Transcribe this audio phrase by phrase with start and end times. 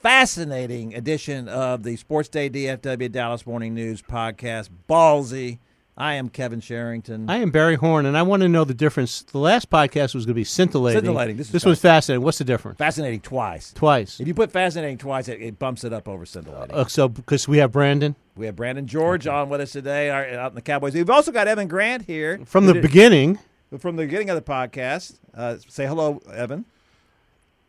[0.00, 4.70] fascinating edition of the Sports Day DFW Dallas Morning News podcast.
[4.88, 5.58] Ballzy.
[5.94, 7.28] I am Kevin Sherrington.
[7.28, 9.20] I am Barry Horn, and I want to know the difference.
[9.20, 11.00] The last podcast was going to be scintillating.
[11.02, 11.36] Scintillating.
[11.36, 12.24] This is This was fascinating.
[12.24, 12.78] What's the difference?
[12.78, 13.74] fascinating twice.
[13.74, 14.18] Twice.
[14.18, 16.74] If you put fascinating twice, it, it bumps it up over scintillating.
[16.74, 20.26] Uh, so, because we have Brandon we have Brandon George on with us today our,
[20.26, 20.94] out in the Cowboys.
[20.94, 23.38] We've also got Evan Grant here from the did- beginning.
[23.78, 25.18] From the beginning of the podcast.
[25.34, 26.64] Uh, say hello, Evan.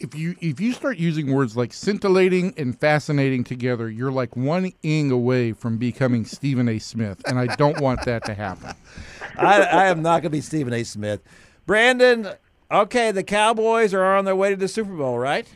[0.02, 4.74] If you if you start using words like scintillating and fascinating together, you're like one
[4.82, 6.80] ing away from becoming Stephen A.
[6.80, 8.72] Smith, and I don't want that to happen.
[9.38, 10.84] I, I am not going to be Stephen A.
[10.84, 11.22] Smith.
[11.68, 12.30] Brandon,
[12.72, 15.48] okay, the Cowboys are on their way to the Super Bowl, right?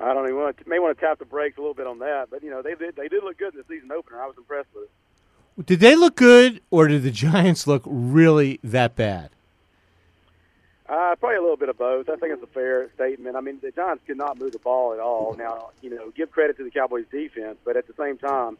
[0.00, 1.98] I don't even want to, may want to tap the brakes a little bit on
[1.98, 4.22] that, but you know they did they did look good in the season opener.
[4.22, 5.66] I was impressed with it.
[5.66, 9.35] Did they look good, or did the Giants look really that bad?
[10.88, 12.08] Uh, probably a little bit of both.
[12.08, 13.34] I think it's a fair statement.
[13.34, 15.34] I mean, the Giants could not move the ball at all.
[15.36, 18.56] Now, you know, give credit to the Cowboys defense, but at the same time,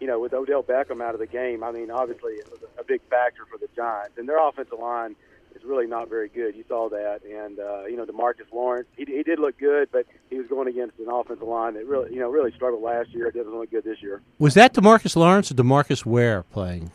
[0.00, 2.84] you know, with Odell Beckham out of the game, I mean, obviously it was a
[2.84, 5.16] big factor for the Giants, and their offensive line
[5.56, 6.54] is really not very good.
[6.54, 10.06] You saw that, and uh, you know, Demarcus Lawrence, he, he did look good, but
[10.30, 13.26] he was going against an offensive line that really, you know, really struggled last year.
[13.26, 14.22] It doesn't look good this year.
[14.38, 16.92] Was that Demarcus Lawrence or Demarcus Ware playing?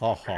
[0.00, 0.36] Ha ha.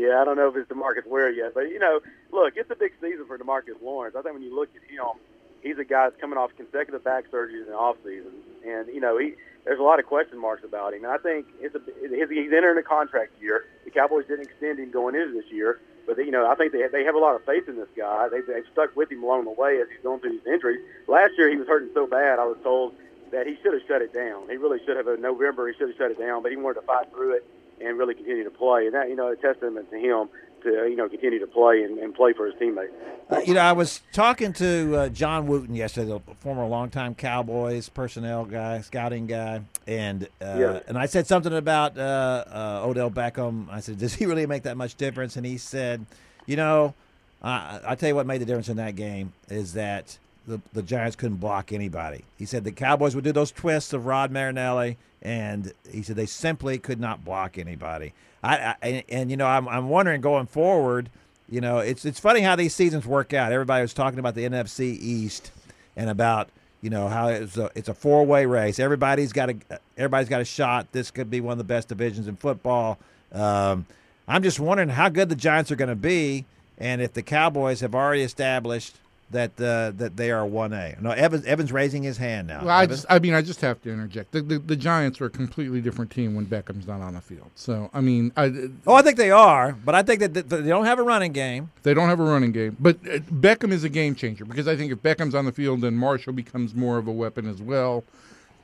[0.00, 2.00] Yeah, I don't know if it's Demarcus Ware yet, but you know,
[2.32, 4.16] look, it's a big season for Demarcus Lawrence.
[4.16, 5.20] I think when you look at him,
[5.60, 8.32] he's a guy that's coming off consecutive back surgeries in the off season,
[8.64, 9.34] and you know, he
[9.66, 11.04] there's a lot of question marks about him.
[11.04, 13.66] And I think it's a he's entering a contract year.
[13.84, 16.72] The Cowboys didn't extend him going into this year, but they, you know, I think
[16.72, 18.30] they they have a lot of faith in this guy.
[18.32, 20.80] They they've stuck with him along the way as he's going through these injuries.
[21.08, 22.94] Last year he was hurting so bad, I was told
[23.32, 24.48] that he should have shut it down.
[24.48, 25.68] He really should have in November.
[25.68, 27.44] He should have shut it down, but he wanted to fight through it
[27.80, 28.86] and really continue to play.
[28.86, 30.28] And that, you know, a testament to him
[30.62, 32.92] to you know continue to play and, and play for his teammates.
[33.30, 37.88] Uh, you know, I was talking to uh, John Wooten yesterday, the former longtime Cowboys
[37.88, 40.80] personnel guy, scouting guy, and uh, Yeah.
[40.86, 43.68] and I said something about uh, uh, Odell Beckham.
[43.70, 46.04] I said, "Does he really make that much difference?" And he said,
[46.46, 46.94] "You know,
[47.42, 50.82] I I tell you what made the difference in that game is that." The, the
[50.82, 52.24] Giants couldn't block anybody.
[52.38, 56.26] He said the Cowboys would do those twists of Rod Marinelli, and he said they
[56.26, 58.12] simply could not block anybody.
[58.42, 61.10] I, I and, and you know I'm I'm wondering going forward,
[61.50, 63.52] you know, it's it's funny how these seasons work out.
[63.52, 65.50] Everybody was talking about the NFC East
[65.96, 66.48] and about
[66.80, 68.78] you know how it's a it's a four way race.
[68.78, 69.56] Everybody's got a
[69.98, 70.92] everybody's got a shot.
[70.92, 72.98] This could be one of the best divisions in football.
[73.32, 73.84] Um,
[74.28, 76.44] I'm just wondering how good the Giants are going to be,
[76.78, 78.96] and if the Cowboys have already established
[79.30, 80.96] that uh, that they are one A.
[81.00, 82.60] No, Evans Evans raising his hand now.
[82.60, 82.96] Well, I Evan?
[82.96, 84.32] just, I mean, I just have to interject.
[84.32, 87.50] The, the, the Giants are a completely different team when Beckham's not on the field.
[87.54, 88.52] So, I mean, I,
[88.86, 91.32] oh, I think they are, but I think that that they don't have a running
[91.32, 91.70] game.
[91.84, 92.76] they don't have a running game.
[92.80, 95.80] But uh, Beckham is a game changer because I think if Beckham's on the field,
[95.82, 98.04] then Marshall becomes more of a weapon as well.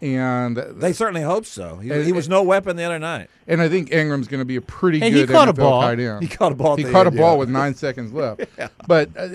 [0.02, 1.76] And They certainly hope so.
[1.76, 3.30] He, And- he was no weapon the other night.
[3.46, 5.80] and I think Ingram's going to be a pretty And he good caught a ball.
[5.80, 6.22] tight end.
[6.22, 6.76] He caught a ball.
[6.76, 7.38] He the caught a ball yeah.
[7.38, 8.42] with nine seconds left.
[8.86, 9.28] But uh,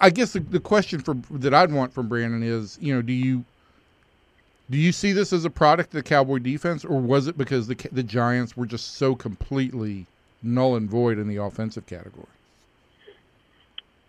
[0.00, 3.12] I guess the, the question for that I'd want from Brandon is, you know, do
[3.12, 3.44] you
[4.70, 7.66] do you see this as a product of the Cowboy defense, or was it because
[7.66, 10.06] the the Giants were just so completely
[10.42, 12.26] null and void in the offensive category?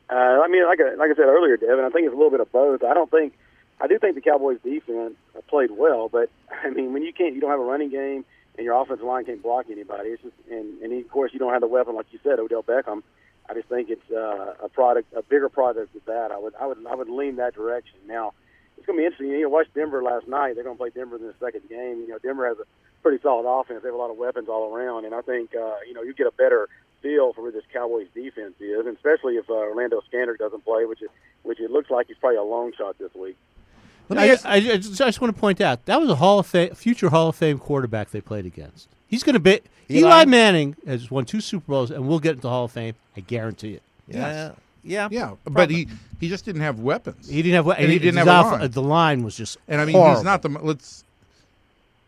[0.09, 2.31] Uh, I mean, like I, like I said earlier, Devin, I think it's a little
[2.31, 2.83] bit of both.
[2.83, 3.33] I don't think
[3.79, 5.15] I do think the Cowboys defense
[5.47, 6.29] played well, but
[6.63, 8.25] I mean, when you can't, you don't have a running game,
[8.57, 10.09] and your offensive line can't block anybody.
[10.09, 12.63] It's just, and, and of course, you don't have the weapon like you said, Odell
[12.63, 13.03] Beckham.
[13.49, 16.31] I just think it's uh, a product, a bigger product of that.
[16.31, 17.97] I would, I would, I would lean that direction.
[18.07, 18.33] Now,
[18.77, 19.29] it's going to be interesting.
[19.31, 20.55] You know, watch Denver last night.
[20.55, 22.01] They're going to play Denver in the second game.
[22.01, 22.65] You know, Denver has a
[23.01, 23.81] pretty solid offense.
[23.81, 26.13] They have a lot of weapons all around, and I think uh, you know you
[26.13, 26.69] get a better
[27.01, 30.85] feel for where this Cowboys defense is, and especially if uh, Orlando Scandrick doesn't play,
[30.85, 31.09] which is
[31.43, 33.37] which it looks like he's probably a long shot this week.
[34.09, 36.09] Let me I, ask- I, I just, I just want to point out that was
[36.09, 38.89] a Hall of Fame, future Hall of Fame quarterback they played against.
[39.09, 39.59] He's going to be
[39.89, 39.99] Eli?
[40.07, 40.25] Eli?
[40.25, 42.93] Manning has won two Super Bowls and will get into Hall of Fame.
[43.17, 43.83] I guarantee it.
[44.07, 44.51] yeah,
[44.83, 45.75] yeah, Yeah, but probably.
[45.75, 45.87] he
[46.19, 47.27] he just didn't have weapons.
[47.27, 48.71] He didn't have, And he his didn't have off- line.
[48.71, 50.15] The line was just and I mean, horrible.
[50.19, 51.03] he's not the let's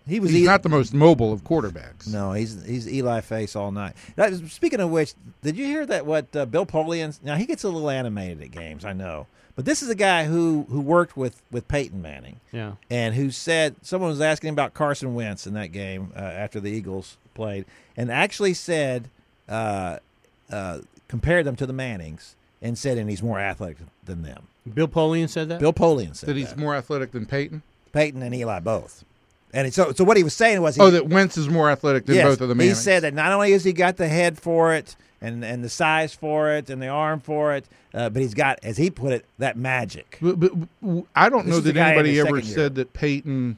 [0.08, 2.08] he was he's E- not the most mobile of quarterbacks.
[2.08, 3.94] No, he's he's Eli face all night.
[4.18, 5.14] Now, speaking of which,
[5.44, 6.06] did you hear that?
[6.06, 7.18] What uh, Bill Polian?
[7.24, 10.26] Now he gets a little animated at games, I know, but this is a guy
[10.26, 12.74] who who worked with with Peyton Manning yeah.
[12.90, 16.60] and who said someone was asking him about Carson Wentz in that game uh, after
[16.60, 17.66] the Eagles played,
[17.96, 19.10] and actually said
[19.50, 19.98] uh,
[20.52, 24.48] uh, compared them to the Mannings and said, and he's more athletic than them.
[24.72, 25.60] Bill Polian said that.
[25.60, 26.58] Bill Polian said that he's that.
[26.58, 27.64] more athletic than Peyton.
[27.92, 29.04] Peyton and Eli both.
[29.54, 32.06] And so, so what he was saying was, he, Oh, that Wentz is more athletic
[32.06, 34.38] than Yes, both of the He said that not only has he got the head
[34.40, 38.22] for it and, and the size for it and the arm for it, uh, but
[38.22, 40.18] he's got, as he put it, that magic.
[40.22, 40.52] But, but
[41.16, 42.44] I don't This know that anybody ever year.
[42.56, 43.58] said that Peyton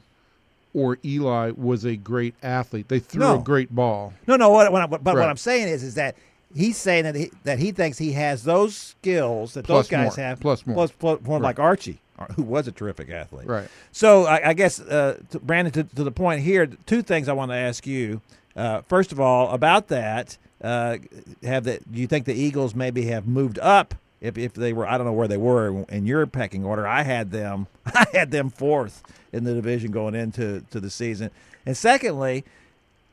[0.74, 2.88] or Eli was a great athlete.
[2.88, 3.38] They threw No.
[3.38, 4.12] a great ball.
[4.26, 4.50] No, no.
[4.50, 5.14] What, what, I- but Right.
[5.20, 6.16] what I'm saying is, is that
[6.54, 10.16] he's saying that he, that he thinks he has those skills that Plus those guys
[10.16, 10.24] more.
[10.26, 10.74] have, Plus more.
[10.74, 13.46] plus, plus more like Archie, uh, who was a terrific athlete.
[13.46, 13.68] Right.
[13.92, 17.32] So I, I guess, uh, to, Brandon, to, to the point here, two things I
[17.32, 18.20] want to ask you.
[18.56, 20.98] Uh, first of all, about that, uh,
[21.42, 21.92] have that?
[21.92, 23.94] Do you think the Eagles maybe have moved up?
[24.20, 26.86] If, if they were, I don't know where they were in your pecking order.
[26.86, 29.02] I had them, I had them fourth
[29.34, 31.30] in the division going into to the season.
[31.66, 32.44] And secondly,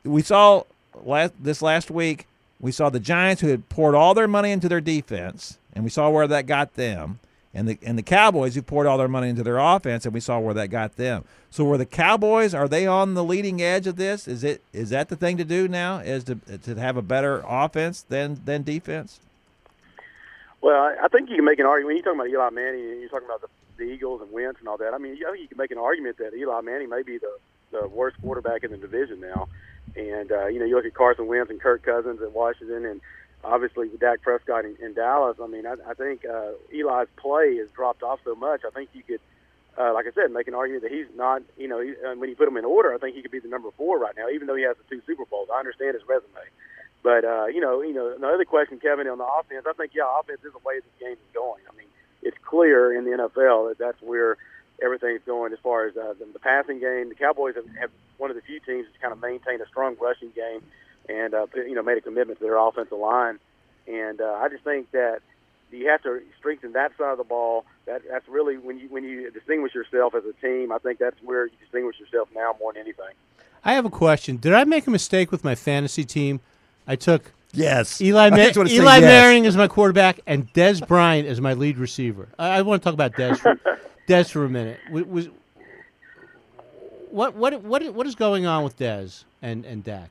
[0.04, 0.62] we saw
[1.04, 2.26] last this last week.
[2.62, 5.90] We saw the Giants who had poured all their money into their defense, and we
[5.90, 7.18] saw where that got them.
[7.52, 10.20] And the and the Cowboys who poured all their money into their offense, and we
[10.20, 11.24] saw where that got them.
[11.50, 14.26] So, were the Cowboys are they on the leading edge of this?
[14.26, 15.98] Is it is that the thing to do now?
[15.98, 19.20] Is to to have a better offense than than defense?
[20.62, 23.00] Well, I- think you can make an argument when you're talking about Eli Manning and
[23.00, 24.94] you're talking about the, the Eagles and Wentz and all that.
[24.94, 27.36] I mean, I think you can make an argument that Eli Manning may be the
[27.72, 29.48] the worst quarterback in the division now.
[29.96, 33.00] And uh, you know, you look at Carson Wentz and Kirk Cousins at Washington, and
[33.44, 35.36] obviously Dak Prescott in, in Dallas.
[35.42, 38.62] I mean, I, I think uh, Eli's play has dropped off so much.
[38.66, 39.20] I think you could,
[39.76, 41.42] uh, like I said, make an argument that he's not.
[41.58, 43.40] You know, he, uh, when you put him in order, I think he could be
[43.40, 45.48] the number four right now, even though he has the two Super Bowls.
[45.52, 46.48] I understand his resume.
[47.02, 49.92] But uh, you know, you know, the other question, Kevin, on the offense, I think
[49.94, 51.62] yeah, offense is the way this game is going.
[51.68, 51.88] I mean,
[52.22, 54.38] it's clear in the NFL that that's where
[54.82, 57.08] everything's going as far as uh, the, the passing game.
[57.08, 59.96] The Cowboys have, have one of the few teams that's kind of maintained a strong
[60.00, 60.62] rushing game
[61.08, 63.38] and uh, you know made a commitment to their offensive line.
[63.86, 65.20] And uh, I just think that
[65.70, 67.64] you have to strengthen that side of the ball.
[67.86, 70.72] That that's really when you when you distinguish yourself as a team.
[70.72, 73.14] I think that's where you distinguish yourself now more than anything.
[73.64, 74.36] I have a question.
[74.36, 76.40] Did I make a mistake with my fantasy team?
[76.86, 79.02] I took Yes, Eli, Ma- I just wanna say Eli yes.
[79.02, 82.28] Manning as my quarterback and Dez Bryant as my lead receiver.
[82.38, 83.60] I, I want to talk about Dez for,
[84.08, 84.80] Dez for a minute.
[84.90, 85.28] Was,
[87.10, 90.10] what what what what is going on with Dez and and Dak?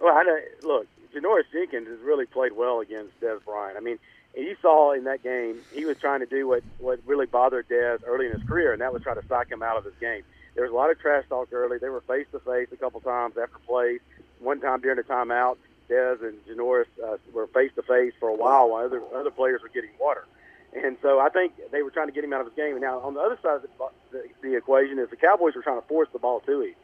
[0.00, 3.76] Well, I know, look, Janoris Jenkins has really played well against Dez Bryant.
[3.76, 3.98] I mean,
[4.34, 8.00] you saw in that game he was trying to do what what really bothered Dez
[8.06, 10.22] early in his career, and that was try to psych him out of his game.
[10.54, 11.78] There was a lot of trash talk early.
[11.78, 14.00] They were face to face a couple times after plays.
[14.40, 15.58] One time during the timeout,
[15.88, 19.62] Dez and Janoris uh, were face to face for a while while other other players
[19.62, 20.24] were getting water.
[20.72, 22.72] And so I think they were trying to get him out of his game.
[22.72, 23.68] And now on the other side of the,
[24.12, 26.74] the, the equation is the Cowboys were trying to force the ball to him.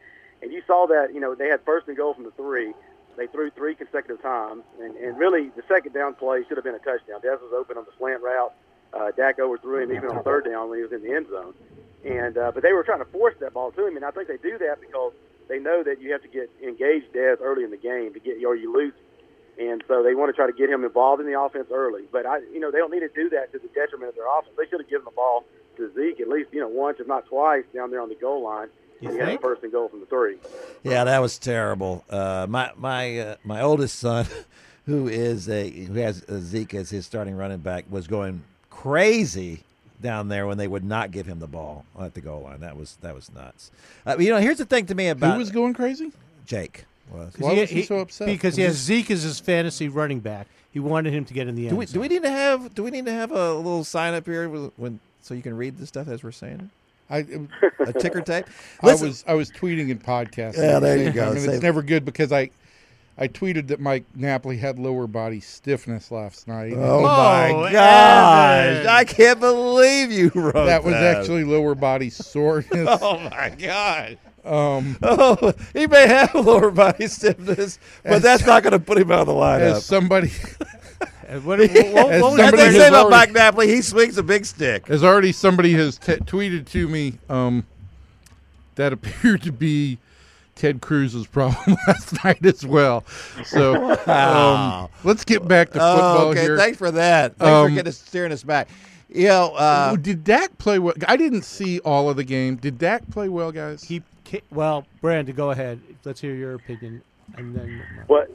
[0.41, 2.73] And you saw that, you know, they had first and goal from the three.
[3.15, 4.63] They threw three consecutive times.
[4.79, 7.21] And, and really, the second down play should have been a touchdown.
[7.21, 8.53] Dez was open on the slant route.
[8.93, 11.53] Uh, Dak overthrew him even on third down when he was in the end zone.
[12.05, 13.95] And uh, But they were trying to force that ball to him.
[13.95, 15.13] And I think they do that because
[15.47, 18.43] they know that you have to get engaged Dez early in the game to get
[18.45, 18.93] or you lose.
[19.59, 22.03] And so they want to try to get him involved in the offense early.
[22.11, 24.27] But I, you know, they don't need to do that to the detriment of their
[24.37, 24.53] offense.
[24.57, 25.45] They should have given the ball
[25.77, 28.43] to Zeke at least, you know, once if not twice down there on the goal
[28.43, 28.67] line.
[29.01, 30.37] You when he had the first and goal from the three.
[30.83, 32.03] Yeah, that was terrible.
[32.09, 34.25] Uh, my my uh, my oldest son,
[34.85, 39.63] who is a who has uh, Zeke as his starting running back, was going crazy
[40.01, 42.59] down there when they would not give him the ball at the goal line.
[42.61, 43.71] That was that was nuts.
[44.05, 46.11] Uh, you know, here's the thing to me about Who was going crazy?
[46.45, 46.85] Jake.
[47.11, 47.33] Was.
[47.37, 48.27] Why was he so upset?
[48.27, 50.47] Because he has Zeke as his fantasy running back.
[50.71, 51.69] He wanted him to get in the end.
[51.71, 54.13] Do we do we need to have do we need to have a little sign
[54.13, 56.69] up here with- when so you can read the stuff as we're saying
[57.09, 57.41] I, it?
[57.79, 58.45] A ticker tape.
[58.83, 60.57] I was I was tweeting and podcasting.
[60.57, 61.23] Yeah, there you go.
[61.25, 61.49] time, and Same.
[61.53, 62.49] it's never good because I
[63.17, 66.73] I tweeted that Mike Napoli had lower body stiffness last night.
[66.75, 67.73] Oh, Oh, my Evan.
[67.73, 68.85] gosh!
[68.85, 72.99] I can't believe you wrote that was actually lower body soreness.
[73.01, 74.19] Oh my god!
[74.47, 78.97] Um, Oh, he may have lower body stiffness, but As- that's not going to put
[78.97, 79.59] him out of the lineup.
[79.77, 80.31] as somebody
[81.29, 81.73] Uh, What, what, what,
[82.13, 84.89] As what somebody they say about Mike Napoli, he swings a big stick.
[84.89, 87.65] As already somebody has t- tweeted to me, um,
[88.75, 89.97] that appeared to be
[90.55, 93.03] Ted Cruz's problem last night as well.
[93.45, 96.57] So um, let's get back to football Oh, okay, here.
[96.57, 97.35] thanks for that.
[97.35, 98.69] Thanks Um, for getting us, steering us back.
[99.09, 100.93] You know, uh, Did Dak play well?
[101.07, 102.55] I didn't see all of the game.
[102.55, 103.83] Did Dak play well, guys?
[103.83, 104.05] He, ca-
[104.51, 105.79] well, Brandon, go ahead.
[106.03, 107.01] Let's hear your opinion,
[107.35, 108.29] and then What?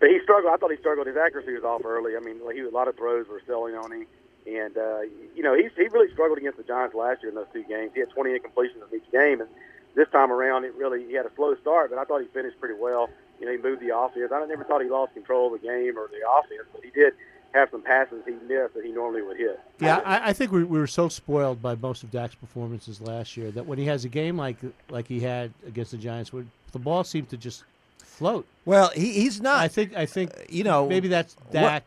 [0.00, 0.52] but he struggled.
[0.52, 1.06] I thought he struggled.
[1.06, 2.16] His accuracy was off early.
[2.16, 4.06] I mean, he a lot of throws were selling on him,
[4.46, 5.00] and uh,
[5.34, 7.90] you know he's he really struggled against the Giants last year in those two games.
[7.94, 9.48] He had 20 incompletions in each game, and
[9.94, 12.58] this time around, it really he had a slow start, but I thought he finished
[12.60, 13.08] pretty well.
[13.40, 14.30] You know, he moved the offense.
[14.32, 17.14] I never thought he lost control of the game or the offense, but he did
[17.54, 19.58] have some passes he missed that he normally would hit.
[19.80, 23.36] Yeah, I, I think we, we were so spoiled by most of Dak's performances last
[23.36, 24.56] year that when he has a game like
[24.90, 27.64] like he had against the Giants, where the ball seemed to just
[27.98, 28.46] float.
[28.64, 29.58] well, he, he's not.
[29.60, 31.84] I think I think uh, you know, maybe that's what- Dak.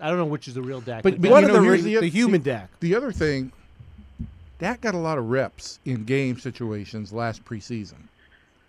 [0.00, 1.02] I don't know which is the real Dak.
[1.02, 2.68] But- but one you of know, the, here's re- the oth- the human see- Dak.
[2.80, 3.50] The other thing,
[4.58, 8.06] Dak got a lot of reps in game situations last preseason.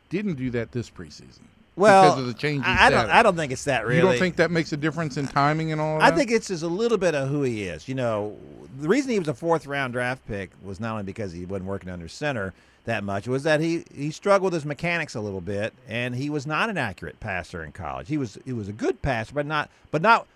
[0.09, 1.41] Didn't do that this preseason.
[1.75, 3.09] Well, because of the changing I, I don't.
[3.09, 3.97] I don't think it's that really.
[3.97, 6.17] You don't think that makes a difference in timing and all of I that?
[6.17, 7.87] think it's just a little bit of who he is.
[7.87, 8.35] You know,
[8.79, 11.69] the reason he was a fourth round draft pick was not only because he wasn't
[11.69, 12.53] working under center
[12.85, 16.29] that much, was that he he struggled with his mechanics a little bit, and he
[16.29, 18.07] was not an accurate passer in college.
[18.07, 20.27] He was he was a good passer, but not but not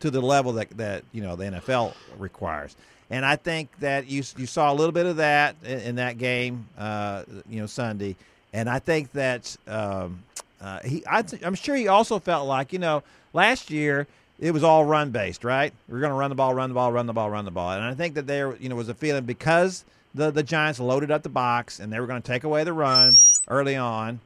[0.00, 2.76] to the level that that you know the NFL requires.
[3.10, 6.18] And I think that you you saw a little bit of that in, in that
[6.18, 8.16] game, uh, you know, Sunday.
[8.54, 10.22] And I think that um,
[10.62, 13.02] uh, he, I I'm sure he also felt like, you know,
[13.32, 14.06] last year
[14.38, 15.72] it was all run based, right?
[15.88, 17.72] We're going to run the ball, run the ball, run the ball, run the ball.
[17.72, 21.10] And I think that there, you know, was a feeling because the the Giants loaded
[21.10, 24.20] up the box and they were going to take away the run early on.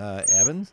[0.00, 0.72] Uh, Evans,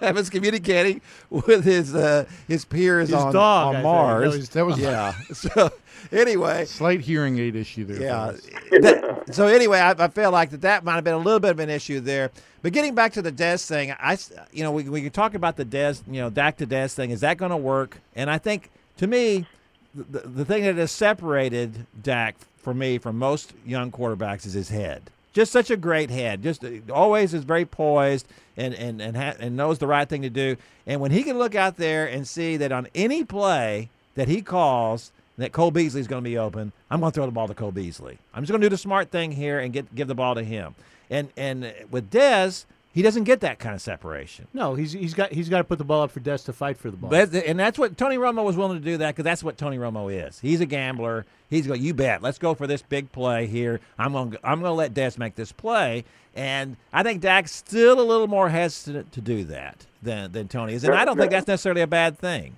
[0.00, 1.00] Evans communicating
[1.30, 3.82] with his uh, his peers His on, dog, on.
[3.82, 4.32] Mars.
[4.32, 5.12] That was- that was yeah.
[5.32, 5.70] So
[6.10, 8.00] anyway, slight hearing aid issue there.
[8.02, 8.32] yeah.
[8.80, 11.52] That- so anyway, I, I feel like that that might have been a little bit
[11.52, 12.30] of an issue there.
[12.62, 14.18] But getting back to the Dez thing, I
[14.52, 17.10] you know we we can talk about the Dez you know Dak to Dez thing.
[17.10, 17.98] Is that going to work?
[18.16, 19.46] And I think to me,
[19.94, 24.68] the, the thing that has separated Dak for me from most young quarterbacks is his
[24.68, 25.02] head.
[25.32, 26.42] Just such a great head.
[26.42, 30.22] Just uh, always is very poised and and and, ha- and knows the right thing
[30.22, 30.56] to do.
[30.86, 34.42] And when he can look out there and see that on any play that he
[34.42, 37.48] calls that Cole Beasley is going to be open, I'm going to throw the ball
[37.48, 38.18] to Cole Beasley.
[38.34, 40.42] I'm just going to do the smart thing here and get give the ball to
[40.42, 40.74] him.
[41.08, 44.48] And and with Dez, he doesn't get that kind of separation.
[44.52, 46.76] No, he's he's got he's got to put the ball up for Dez to fight
[46.76, 47.10] for the ball.
[47.10, 49.78] But, and that's what Tony Romo was willing to do that because that's what Tony
[49.78, 50.40] Romo is.
[50.40, 51.24] He's a gambler.
[51.48, 52.22] He's going, you bet.
[52.22, 53.80] Let's go for this big play here.
[53.98, 54.36] I'm going.
[54.42, 56.04] I'm going to let Dez make this play.
[56.34, 60.74] And I think Dak's still a little more hesitant to do that than than Tony
[60.74, 60.84] is.
[60.84, 62.56] And I don't think that's necessarily a bad thing.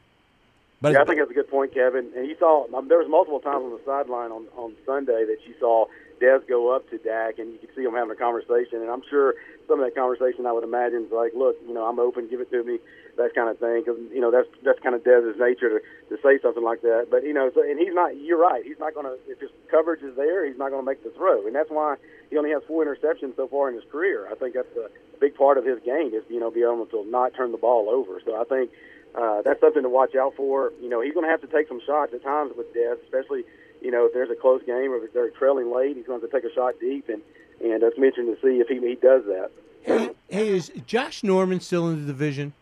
[0.80, 2.10] But yeah, I think that's a good point, Kevin.
[2.16, 5.38] And you saw um, there was multiple times on the sideline on on Sunday that
[5.46, 5.86] you saw
[6.22, 8.78] Dez go up to Dak, and you could see them having a conversation.
[8.78, 9.34] And I'm sure
[9.66, 12.40] some of that conversation, I would imagine, is like, "Look, you know, I'm open, give
[12.40, 12.78] it to me,"
[13.16, 13.82] that kind of thing.
[13.82, 15.78] Because you know that's that's kind of Dez's nature to,
[16.14, 17.08] to say something like that.
[17.10, 18.14] But you know, so, and he's not.
[18.16, 18.62] You're right.
[18.64, 21.10] He's not going to if his coverage is there, he's not going to make the
[21.10, 21.96] throw, and that's why
[22.30, 24.28] he only has four interceptions so far in his career.
[24.30, 24.88] I think that's a
[25.18, 27.90] big part of his game is you know be able to not turn the ball
[27.90, 28.20] over.
[28.24, 28.70] So I think
[29.14, 30.72] uh, that's something to watch out for.
[30.80, 33.44] You know, he's going to have to take some shots at times with Dez, especially
[33.82, 35.96] you know if there's a close game or if they're trailing late.
[35.96, 37.20] He's going to to take a shot deep, and
[37.60, 39.50] and it's mentioned to see if he he does that.
[39.82, 42.52] Hey, hey, is Josh Norman still in the division?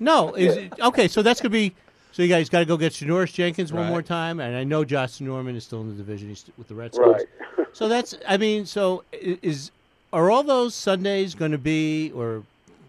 [0.00, 1.08] No, is it, okay.
[1.08, 1.74] So that's gonna be.
[2.12, 3.90] So you guys got to go get Janoris Jenkins one Right.
[3.90, 6.28] more time, and I know Josh Norman is still in the division.
[6.28, 7.06] He's with the Redskins.
[7.06, 7.26] Right.
[7.74, 8.16] So that's.
[8.26, 9.70] I mean, so is
[10.12, 12.42] are all those Sundays going to be, or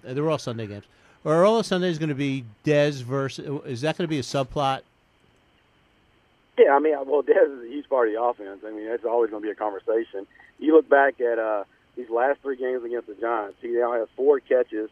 [0.03, 0.85] they're all Sunday games,
[1.25, 3.45] or are all those Sundays going to be Dez versus?
[3.65, 4.81] Is that going to be a subplot?
[6.59, 8.63] Yeah, I mean, well, Dez is a huge part of the offense.
[8.67, 10.27] I mean, it's always going to be a conversation.
[10.59, 11.63] You look back at uh,
[11.95, 13.57] these last three games against the Giants.
[13.61, 14.89] He now has four catches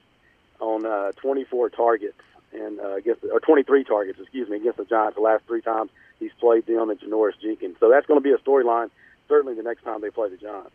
[0.62, 2.22] on uh, 24 targets
[2.54, 5.16] and uh, against the, or 23 targets, excuse me, against the Giants.
[5.16, 7.76] The last three times he's played them and Janoris Jenkins.
[7.82, 8.90] So that's going to be a storyline.
[9.28, 10.72] Certainly, the next time they play the Giants.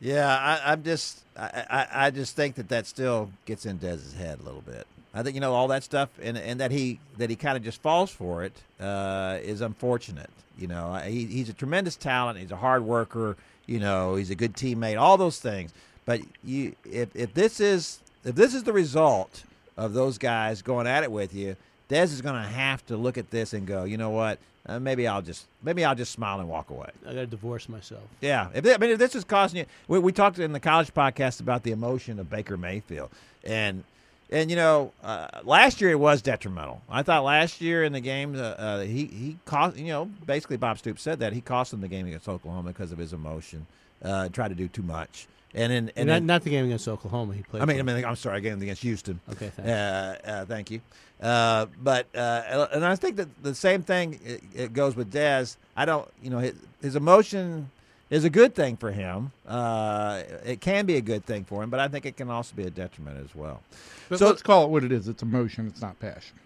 [0.00, 4.38] Yeah, I, I'm just, I, I, just think that that still gets in Dez's head
[4.40, 4.86] a little bit.
[5.16, 7.64] I think you know all that stuff, and and that he that he kind of
[7.64, 10.30] just falls for it uh, is unfortunate.
[10.58, 12.38] You know, he, he's a tremendous talent.
[12.38, 13.36] He's a hard worker.
[13.66, 15.00] You know, he's a good teammate.
[15.00, 15.72] All those things.
[16.04, 19.44] But you, if if this is if this is the result
[19.76, 21.56] of those guys going at it with you,
[21.88, 24.38] Dez is going to have to look at this and go, you know what?
[24.68, 26.90] Uh, maybe I'll just maybe I'll just smile and walk away.
[27.04, 28.02] I got to divorce myself.
[28.20, 30.92] Yeah, if I mean if this is causing you, we, we talked in the college
[30.92, 33.10] podcast about the emotion of Baker Mayfield,
[33.44, 33.84] and
[34.30, 36.82] And you know, uh, last year it was detrimental.
[36.90, 39.76] I thought last year in the game, uh, uh, he he cost.
[39.76, 42.90] You know, basically Bob Stoops said that he cost him the game against Oklahoma because
[42.92, 43.66] of his emotion.
[44.02, 45.26] Uh, tried to do too much.
[45.54, 47.34] And in and not, then- not the game against Oklahoma.
[47.34, 47.62] He played.
[47.62, 47.78] I mean.
[47.78, 49.20] I mean, I'm sorry, game against Houston.
[49.30, 49.70] Okay, thanks.
[49.70, 50.80] Uh, uh, thank you.
[51.22, 55.56] Uh, but uh, and I think that the same thing it, it goes with Dez.
[55.76, 57.70] I don't, you know, his, his emotion
[58.10, 59.32] is a good thing for him.
[59.46, 62.54] Uh, it can be a good thing for him, but I think it can also
[62.54, 63.62] be a detriment as well.
[64.08, 65.08] But So- let's call it what it is.
[65.08, 65.66] It's emotion.
[65.66, 66.36] It's not passion.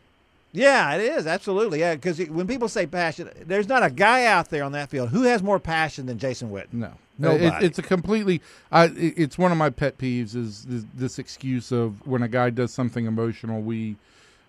[0.52, 1.79] Yeah, it is absolutely.
[1.79, 5.11] Yeah, because when people say passion, there's not a guy out there on that field
[5.11, 6.73] who has more passion than Jason Witten.
[6.73, 7.47] No, Nobody.
[7.47, 8.40] It, it's a completely.
[8.73, 12.29] I, it- it's one of my pet peeves is this, this excuse of when a
[12.29, 13.95] guy does something emotional, we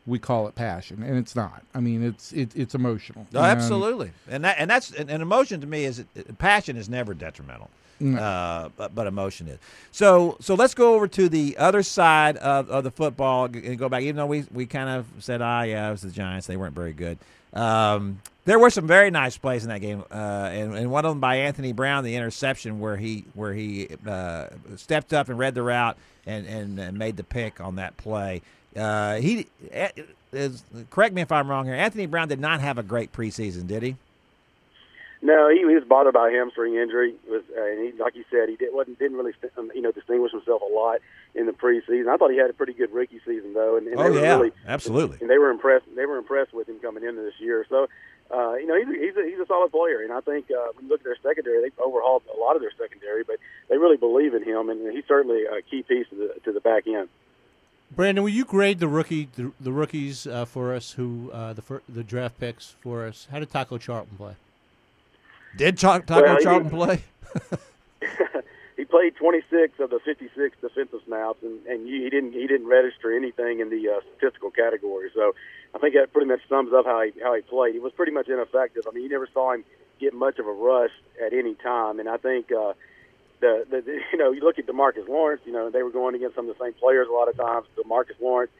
[0.08, 1.64] we call it passion, and it's not.
[1.76, 3.26] I mean, it's it, it's emotional.
[3.34, 6.04] Oh, And- absolutely, and that and that's and, and emotion to me is
[6.40, 8.20] passion is never detrimental, No.
[8.20, 9.60] uh, but but emotion is.
[9.92, 13.90] So so let's go over to the other side of, of the football and go
[13.90, 14.02] back.
[14.04, 16.48] Even though we we kind of said, ah, yeah, it was the Giants.
[16.48, 17.18] They weren't very good.
[17.54, 20.16] Um, there were some very nice plays in that game, uh,
[20.52, 24.48] and, and one of them by Anthony Brown, the interception where he where he uh,
[24.78, 28.42] stepped up and read the route and, and, and made the pick on that play.
[28.76, 29.90] Uh, he eh,
[30.32, 31.76] is, correct me if I'm wrong here.
[31.76, 33.96] Anthony Brown did not have a great preseason, did he?
[35.24, 37.14] No, he, he was bothered by a hamstring injury.
[37.28, 39.82] It was uh, and he, like you said, he did, wasn't didn't really um, you
[39.82, 40.98] know distinguish himself a lot
[41.36, 42.08] in the preseason.
[42.08, 44.20] I thought he had a pretty good rookie season though, and, and Oh, they were
[44.20, 45.18] yeah, really absolutely.
[45.22, 45.86] and they were impressed.
[45.96, 47.68] They were impressed with him coming into this year.
[47.70, 47.88] So,
[48.34, 50.74] uh, you know, he's a, he's a, he's a solid player, and I think uh,
[50.74, 53.36] when you look at their secondary, they overhauled a lot of their secondary, but
[53.70, 56.62] they really believe in him, and he's certainly a key piece to the to the
[56.62, 57.10] back end.
[57.94, 60.92] Brandon, will you grade the rookie the, the rookies uh, for us?
[60.94, 63.28] Who uh, the fir- the draft picks for us?
[63.32, 64.36] How did Taco Charlton play?
[65.58, 67.04] Did Ch- Taco Well, he- Charlton play?
[68.78, 73.16] he played 26 of the 56 defensive snaps, and, and he didn't he didn't register
[73.16, 75.12] anything in the uh, statistical category.
[75.14, 75.36] So
[75.76, 77.74] I think that pretty much sums up how he how he played.
[77.74, 78.84] He was pretty much ineffective.
[78.88, 79.66] I mean, you never saw him
[80.00, 80.92] get much of a rush
[81.24, 82.52] at any time, and I think.
[82.52, 82.74] Uh,
[83.42, 86.16] the, the, the you know you look at Demarcus Lawrence, you know they were going
[86.16, 87.68] against some of the same players a lot of times.
[87.78, 88.52] Demarcus Lawrence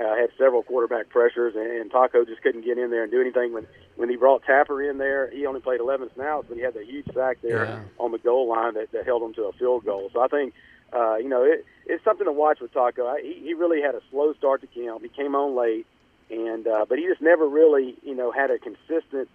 [0.00, 3.20] uh, had several quarterback pressures, and, and Taco just couldn't get in there and do
[3.20, 3.52] anything.
[3.52, 6.74] When when he brought Tapper in there, he only played 11 snaps, but he had
[6.74, 7.80] the huge sack there Yeah.
[7.98, 10.08] on the goal line that, that held him to a field goal.
[10.14, 10.54] So I think
[10.92, 13.06] uh, you know it, it's something to watch with Taco.
[13.06, 15.02] I, he, he really had a slow start to camp.
[15.02, 15.86] He came on late,
[16.30, 19.28] and uh, but he just never really you know had a consistent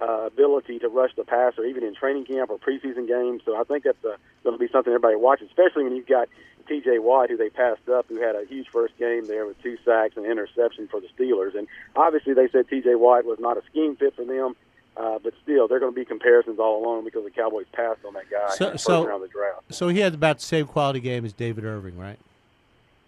[0.00, 3.42] uh, ability to rush the passer, even in training camp or preseason games.
[3.44, 6.28] So I think that's uh, going to be something everybody watches, especially when you've got
[6.68, 6.98] T.J.
[7.00, 10.16] Watt, who they passed up, who had a huge first game there with two sacks
[10.16, 11.56] and interception for the Steelers.
[11.56, 12.94] And obviously, they said T.J.
[12.96, 14.54] Watt was not a scheme fit for them.
[14.94, 18.12] Uh, but still, they're going to be comparisons all along because the Cowboys passed on
[18.12, 19.62] that guy So- in the first so- round of the draft.
[19.70, 22.18] So he had about the same quality game as David Irving, right?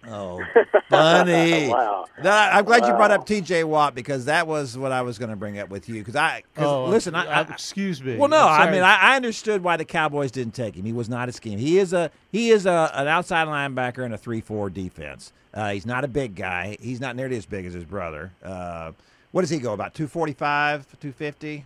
[0.09, 0.43] Oh,
[0.90, 1.69] funny.
[1.69, 2.07] Wow.
[2.23, 3.64] No, I'm glad you brought up T.J.
[3.64, 5.95] Watt because that was what I was going to bring up with you.
[5.97, 8.17] Because I, cause Oh, listen, I, uh, I, excuse me.
[8.17, 8.73] well, no, I'm I sorry.
[8.73, 10.85] mean, I, I understood why the Cowboys didn't take him.
[10.85, 11.59] He was not a scheme.
[11.59, 15.33] He is a he is a an outside linebacker in a three-four defense.
[15.53, 16.77] Uh, he's not a big guy.
[16.81, 18.33] He's not nearly as big as his brother.
[18.43, 18.93] Uh,
[19.33, 19.95] what does he go about?
[19.95, 21.64] 245, 250,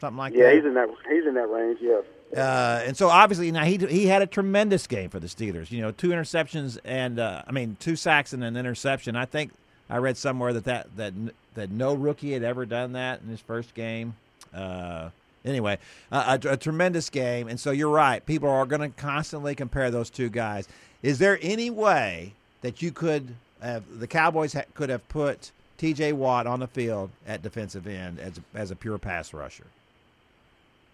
[0.00, 0.48] something like Yeah, that.
[0.50, 1.78] Yeah, he's in that he's in that range.
[1.80, 2.04] Yes.
[2.34, 5.70] Uh, and so obviously now he he had a tremendous game for the Steelers.
[5.70, 9.16] You know, two interceptions and uh, I mean two sacks and an interception.
[9.16, 9.52] I think
[9.88, 11.14] I read somewhere that that that
[11.54, 14.14] that no rookie had ever done that in his first game.
[14.52, 15.10] Uh,
[15.44, 15.78] anyway,
[16.10, 17.48] a, a tremendous game.
[17.48, 18.24] And so you're right.
[18.24, 20.68] People are going to constantly compare those two guys.
[21.02, 26.12] Is there any way that you could have the Cowboys ha- could have put T.J.
[26.12, 29.66] Watt on the field at defensive end as as a pure pass rusher?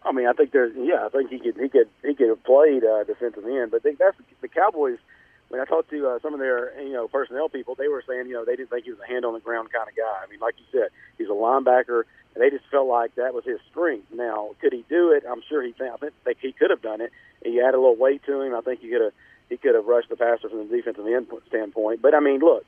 [0.05, 2.43] I mean, I think there's yeah, I think he could he could he could have
[2.45, 4.99] played uh, defensive end, but they, that's the Cowboys.
[5.49, 8.27] When I talked to uh, some of their you know personnel people, they were saying
[8.27, 10.25] you know they didn't think he was a hand on the ground kind of guy.
[10.25, 10.89] I mean, like you said,
[11.19, 14.07] he's a linebacker, and they just felt like that was his strength.
[14.13, 15.25] Now, could he do it?
[15.31, 17.13] I'm sure he think, I think he could have done it.
[17.45, 18.55] He added a little weight to him.
[18.55, 19.13] I think he could have
[19.51, 22.01] he could have rushed the passer from the defensive end standpoint.
[22.01, 22.65] But I mean, look,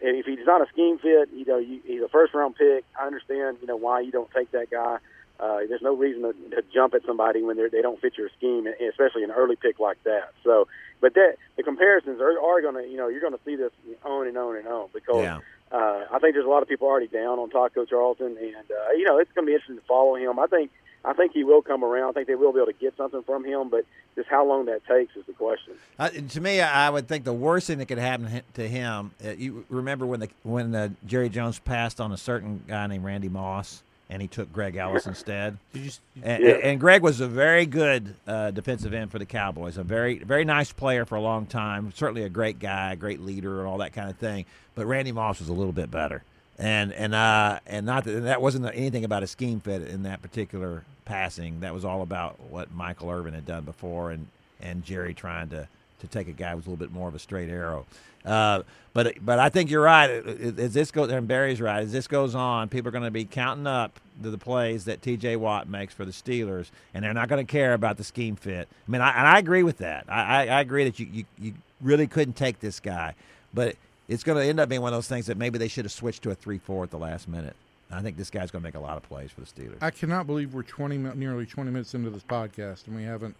[0.00, 2.84] if he's not a scheme fit, you know, you, he's a first round pick.
[2.98, 4.98] I understand, you know, why you don't take that guy.
[5.40, 8.28] Uh, there's no reason to, to jump at somebody when they're, they don't fit your
[8.38, 10.32] scheme, especially an early pick like that.
[10.44, 10.68] So,
[11.00, 13.72] but that the comparisons are, are going to, you know, you're going to see this
[14.04, 15.40] on and on and on because Yeah.
[15.72, 18.92] uh, I think there's a lot of people already down on Taco Charlton, and uh,
[18.96, 20.38] you know, it's going to be interesting to follow him.
[20.38, 20.70] I think
[21.04, 22.10] I think he will come around.
[22.10, 24.66] I think they will be able to get something from him, but just how long
[24.66, 25.72] that takes is the question.
[25.98, 29.10] Uh, to me, I would think the worst thing that could happen to him.
[29.24, 33.02] Uh, you remember when the when uh, Jerry Jones passed on a certain guy named
[33.04, 35.56] Randy Moss, and he took Greg Ellis instead.
[35.72, 35.90] Did you,
[36.22, 36.50] And, Yeah.
[36.62, 39.78] and Greg was a very good uh, defensive end for the Cowboys.
[39.78, 41.92] A very, very nice player for a long time.
[41.94, 44.44] Certainly a great guy, a great leader, and all that kind of thing.
[44.74, 46.22] But Randy Moss was a little bit better.
[46.58, 50.02] And and uh, and not that and that wasn't anything about a scheme fit in
[50.02, 51.60] that particular passing.
[51.60, 54.26] That was all about what Michael Irvin had done before, and
[54.60, 55.66] and Jerry trying to
[56.02, 57.86] to take a guy who was a little bit more of a straight arrow.
[58.24, 58.62] Uh,
[58.92, 60.10] but but I think you're right.
[60.10, 61.82] As this goes, and Barry's right.
[61.82, 65.02] As this goes on, people are going to be counting up to the plays that
[65.02, 65.36] T.J.
[65.36, 68.68] Watt makes for the Steelers, and they're not going to care about the scheme fit.
[68.86, 70.04] I mean, I, and I agree with that.
[70.08, 73.14] I, I, I agree that you, you you really couldn't take this guy,
[73.52, 73.76] but
[74.08, 75.92] it's going to end up being one of those things that maybe they should have
[75.92, 77.56] switched to a three-four at the last minute.
[77.90, 79.82] I think this guy's going to make a lot of plays for the Steelers.
[79.82, 83.36] I cannot believe we're 20, nearly 20 minutes into this podcast and we haven't.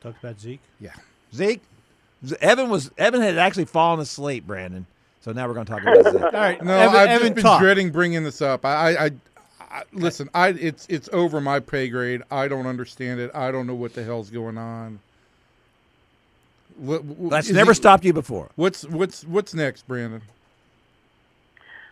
[0.00, 0.60] talked about Zeke?
[0.80, 0.92] Yeah.
[1.34, 1.62] Zeke,
[2.40, 4.86] Evan was Evan had actually fallen asleep, Brandon.
[5.22, 6.22] So now we're going to talk about Zeke.
[6.22, 6.62] All right.
[6.62, 7.60] No, Evan, I've Evan just been talk.
[7.60, 8.64] dreading bringing this up.
[8.64, 9.10] I, I, I,
[9.70, 10.28] I listen.
[10.34, 12.22] I it's it's over my pay grade.
[12.30, 13.30] I don't understand it.
[13.34, 14.98] I don't know what the hell's going on.
[16.76, 18.48] What, what- That's never he- stopped you before.
[18.56, 20.22] What's what's what's next, Brandon?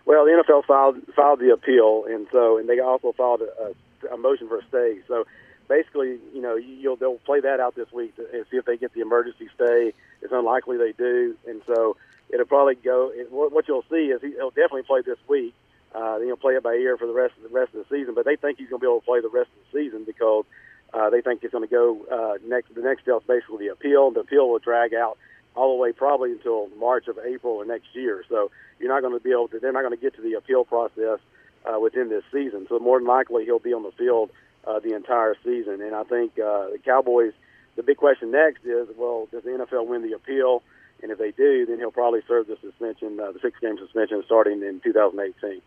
[0.07, 4.15] Well, the NFL filed filed the appeal, and so and they also filed a, a,
[4.15, 4.99] a motion for a stay.
[5.07, 5.27] So
[5.71, 8.93] basically, you know, you'll they'll play that out this week and see if they get
[8.93, 9.95] the emergency stay.
[10.21, 11.97] It's unlikely they do, and so
[12.29, 13.11] it'll probably go.
[13.15, 15.55] It, what you'll see is he, he'll definitely play this week.
[15.95, 17.97] Uh, then he'll play it by ear for the rest of the rest of the
[17.97, 18.15] season.
[18.15, 20.05] But they think he's going to be able to play the rest of the season
[20.05, 20.45] because
[20.93, 22.75] uh, they think it's going to go uh, next.
[22.75, 24.11] The next step is basically the appeal.
[24.11, 25.19] The appeal will drag out
[25.55, 28.25] all the way probably until March of April or next year.
[28.29, 29.61] So you're not going to be able to.
[29.61, 31.19] They're not going to get to the appeal process
[31.65, 32.67] uh, within this season.
[32.69, 34.31] So more than likely he'll be on the field
[34.67, 35.81] uh, the entire season.
[35.81, 37.33] And I think uh, the Cowboys.
[37.77, 40.63] The big question next is, well, does the NFL win the appeal?
[41.03, 44.61] And if they do, then he'll probably serve the suspension, uh, the six-game suspension, starting
[44.63, 45.63] in 2018.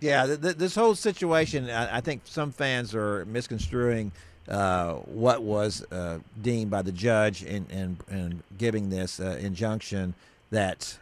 [0.00, 4.12] Yeah, th- th- this whole situation, I-, I think some fans are misconstruing
[4.48, 10.14] uh, what was uh, deemed by the judge in, in, in giving this uh, injunction
[10.50, 10.96] that,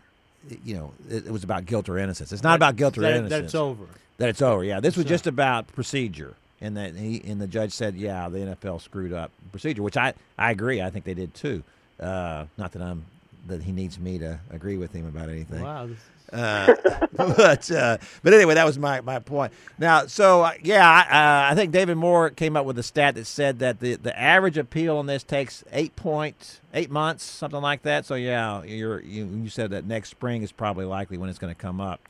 [0.65, 2.33] you know, it, it was about guilt or innocence.
[2.33, 3.31] It's not about guilt or that, innocence.
[3.31, 3.85] that it's over.
[4.19, 4.65] That it's over.
[4.65, 8.29] Yeah, this was So- just about procedure, and that he and the judge said, yeah,
[8.29, 10.81] the NFL screwed up procedure, which I I agree.
[10.81, 11.63] I think they did too.
[12.01, 13.05] Uh, not that I'm
[13.49, 15.63] that he needs me to agree with him about anything.
[15.63, 15.89] Wow.
[16.33, 16.75] Uh,
[17.17, 19.53] but uh, but anyway, that was my, my point.
[19.79, 23.17] Now, so uh, yeah, I, uh, I think David Moore came up with a stat
[23.17, 27.61] that said that the, the average appeal on this takes eight point eight months, something
[27.61, 28.07] like that.
[28.07, 31.55] So yeah, you're you, you said that next spring is probably likely when it's going
[31.55, 32.01] to come up.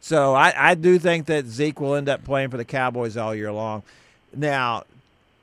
[0.00, 3.34] So I, I do think that Zeke will end up playing for the Cowboys all
[3.34, 3.84] year long.
[4.34, 4.84] Now,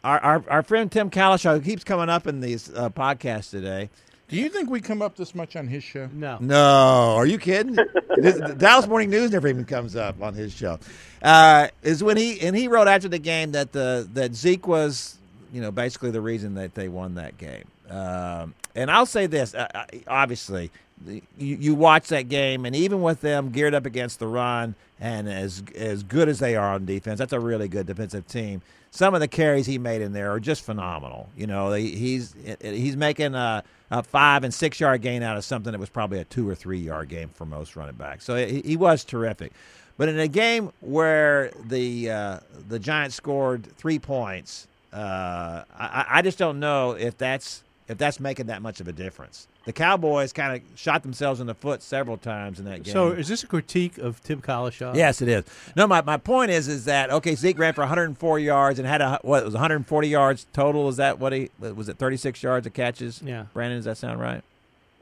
[0.03, 3.89] our our, our friend Tim Cowlishaw, keeps coming up in these uh, podcasts today.
[4.27, 6.07] Do you think we come up this much on his show?
[6.13, 6.37] No.
[6.39, 7.75] No, are you kidding?
[8.17, 10.77] This- the Dallas Morning News never even comes up on his show.
[11.23, 15.17] Uh, is when he and he wrote after the game that the that Zeke was,
[15.51, 17.63] you know, basically the reason that they won that game.
[17.89, 20.71] Um, and I'll say this: uh, uh, obviously, the-
[21.07, 25.29] you, you watch that game, and even with them geared up against the run and
[25.29, 28.61] as as good as they are on defense, that's a really good defensive team.
[28.91, 31.29] Some of the carries he made in there are just phenomenal.
[31.37, 35.45] You know, he, he's he's making a, a five and six yard gain out of
[35.45, 38.25] something that was probably a two or three yard game for most running backs.
[38.25, 39.53] So he, he was terrific.
[39.97, 46.21] But in a game where the uh, the Giants scored three points, uh, I, I
[46.21, 49.47] just don't know if that's if that's making that much of a difference.
[49.65, 52.93] The Cowboys kind of shot themselves in the foot several times in that game.
[52.93, 54.95] So is this a critique of Tim Cowlishaw?
[54.95, 55.43] Yes, it is.
[55.75, 57.35] No, my, my point is is that okay?
[57.35, 60.87] Zeke ran for 104 yards and had a what it was 140 yards total.
[60.87, 61.89] Is that what he was?
[61.89, 63.21] It 36 yards of catches.
[63.21, 63.45] Yeah.
[63.53, 64.43] Brandon, does that sound right?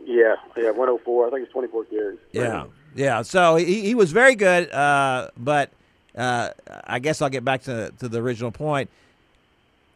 [0.03, 1.27] Yeah, yeah, 104.
[1.27, 2.19] I think it's 24 carries.
[2.31, 2.65] Yeah,
[2.95, 3.21] yeah.
[3.21, 5.69] So he, he was very good, uh, but
[6.15, 6.49] uh,
[6.85, 8.89] I guess I'll get back to to the original point.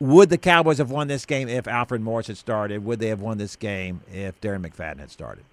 [0.01, 2.83] Would the Cowboys have won this game if Alfred Morris had started?
[2.85, 5.43] Would they have won this game if Darren McFadden had started?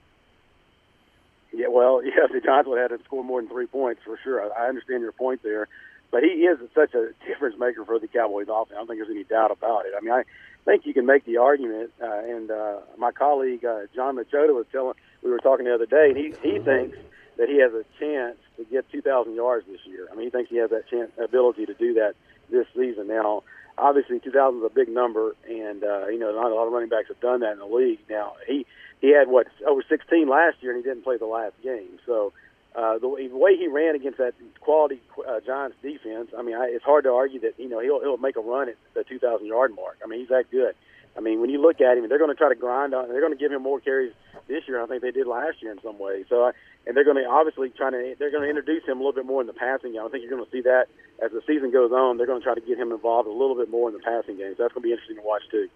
[1.52, 4.18] Yeah, well, yeah, the Giants would have had to score more than three points for
[4.24, 4.50] sure.
[4.50, 5.68] I, understand your point there,
[6.10, 8.70] but he is such a difference maker for the Cowboys offense.
[8.72, 9.92] I don't think there's any doubt about it.
[9.94, 10.22] I mean, I
[10.64, 14.64] think you can make the argument, uh, and uh, my colleague uh, John Machota was
[14.72, 16.96] telling we were talking the other day, and he he thinks
[17.36, 20.08] that he has a chance to get 2,000 yards this year.
[20.10, 22.14] I mean, he thinks he has that chance, ability to do that
[22.50, 23.08] this season.
[23.08, 23.42] Now,
[23.78, 26.88] obviously, 2,000 is a big number, and uh, you know, not a lot of running
[26.88, 28.00] backs have done that in the league.
[28.10, 28.66] Now, he
[29.00, 31.98] he had what over 16 last year, and he didn't play the last game.
[32.06, 32.32] So
[32.74, 36.56] uh, the, way- the way he ran against that quality uh, Giants defense, I mean,
[36.56, 39.04] I, it's hard to argue that you know he'll he'll make a run at the
[39.04, 39.98] 2,000 yard mark.
[40.04, 40.74] I mean, he's that good.
[41.16, 43.08] I mean, when you look at him, they're going to try to grind on.
[43.08, 44.12] They're going to give him more carries
[44.46, 44.80] this year.
[44.80, 46.26] I think they did last year in some ways.
[46.28, 46.52] So, I,
[46.86, 49.26] and they're going to obviously trying to they're going to introduce him a little bit
[49.26, 50.02] more in the passing game.
[50.04, 50.86] I think you're going to see that
[51.22, 52.16] as the season goes on.
[52.16, 54.38] They're going to try to get him involved a little bit more in the passing
[54.38, 54.54] game.
[54.56, 55.68] So that's going to be interesting to watch too.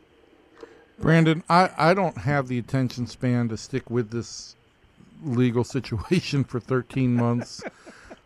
[0.99, 4.57] Brandon, I, I don't have the attention span to stick with this
[5.25, 7.63] legal situation for 13 months.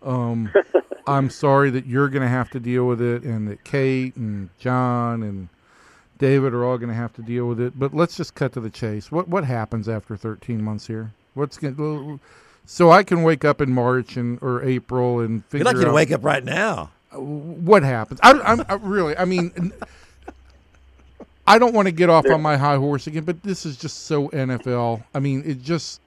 [0.03, 0.53] Um,
[1.07, 4.51] I'm sorry that you're going to have to deal with it, and that Kate and
[4.59, 5.49] John and
[6.19, 7.79] David are all going to have to deal with it.
[7.79, 9.13] But let's just cut to the chase.
[9.13, 11.13] What what happens after 13 months here?
[11.35, 12.19] What's going
[12.67, 15.85] so I can wake up in March and or April and figure You'd like you
[15.85, 16.91] to wake up right now.
[17.13, 18.21] what happens.
[18.23, 19.17] I, I'm I uh, really.
[19.17, 19.73] I mean.
[21.49, 24.07] I don't want to get off on my high horse again, but this is just
[24.07, 25.05] so NFL.
[25.15, 26.01] I mean, it just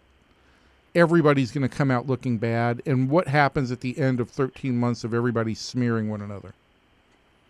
[0.93, 2.81] everybody's going to come out looking bad.
[2.85, 6.53] And what happens at the end of 13 months of everybody smearing one another?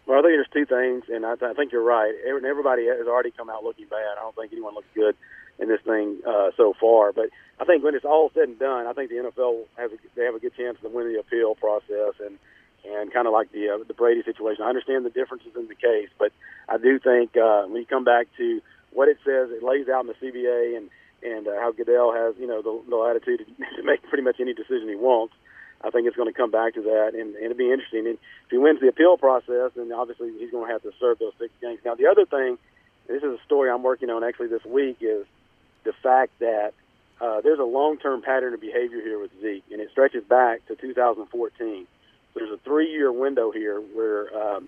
[0.05, 2.13] Well, I think there's two things, and I, I think you're right.
[2.27, 4.17] Everybody has already come out looking bad.
[4.19, 5.15] I don't think anyone looks good
[5.59, 7.11] in this thing uh, so far.
[7.11, 9.97] But I think when it's all said and done, I think the NFL has a,
[10.15, 12.37] they have a good chance to win the appeal process and
[12.85, 14.63] and kind of like the uh, the Brady situation.
[14.63, 16.31] I understand the differences in the case, but
[16.67, 20.05] I do think uh, when you come back to what it says, it lays out
[20.05, 20.89] in the CBA and
[21.21, 23.45] and uh, how Goodell has you know the, the latitude
[23.75, 25.33] to make pretty much any decision he wants.
[25.81, 28.05] I think it's going to come back to that, and, and it'll be interesting.
[28.05, 31.19] And if he wins the appeal process, then obviously he's going to have to serve
[31.19, 31.79] those six games.
[31.85, 32.57] Now, the other thing,
[33.07, 35.25] this is a story I'm working on actually this week, is
[35.83, 36.73] the fact that
[37.21, 40.75] uh, there's a long-term pattern of behavior here with Zeke, and it stretches back to
[40.75, 41.87] 2014.
[42.33, 44.67] There's a three-year window here where um,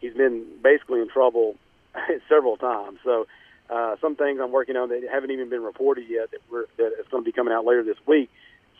[0.00, 1.56] he's been basically in trouble
[2.28, 2.98] several times.
[3.04, 3.26] So
[3.68, 6.92] uh, some things I'm working on that haven't even been reported yet that we're that
[6.98, 8.30] it's going to be coming out later this week.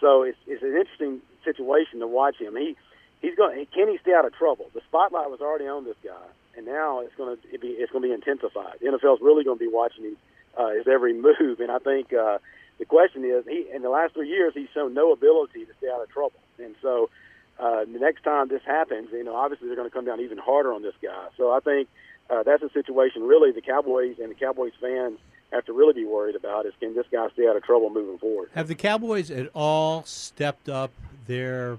[0.00, 2.56] So it's it's an interesting situation to watch him.
[2.56, 2.76] He
[3.20, 4.70] he's going can he stay out of trouble?
[4.74, 8.02] The spotlight was already on this guy, and now it's going to be it's going
[8.02, 8.78] to be intensified.
[8.80, 10.16] The NFL's really going to be watching him
[10.56, 12.38] uh, his every move, and I think uh,
[12.78, 15.88] the question is he in the last three years he's shown no ability to stay
[15.88, 17.10] out of trouble, and so.
[17.58, 20.38] Uh, the next time this happens, you know, obviously they're going to come down even
[20.38, 21.26] harder on this guy.
[21.36, 21.88] So I think
[22.30, 25.18] uh, that's a situation really the Cowboys and the Cowboys fans
[25.52, 28.18] have to really be worried about is can this guy stay out of trouble moving
[28.18, 28.48] forward?
[28.54, 30.90] Have the Cowboys at all stepped up
[31.26, 31.78] their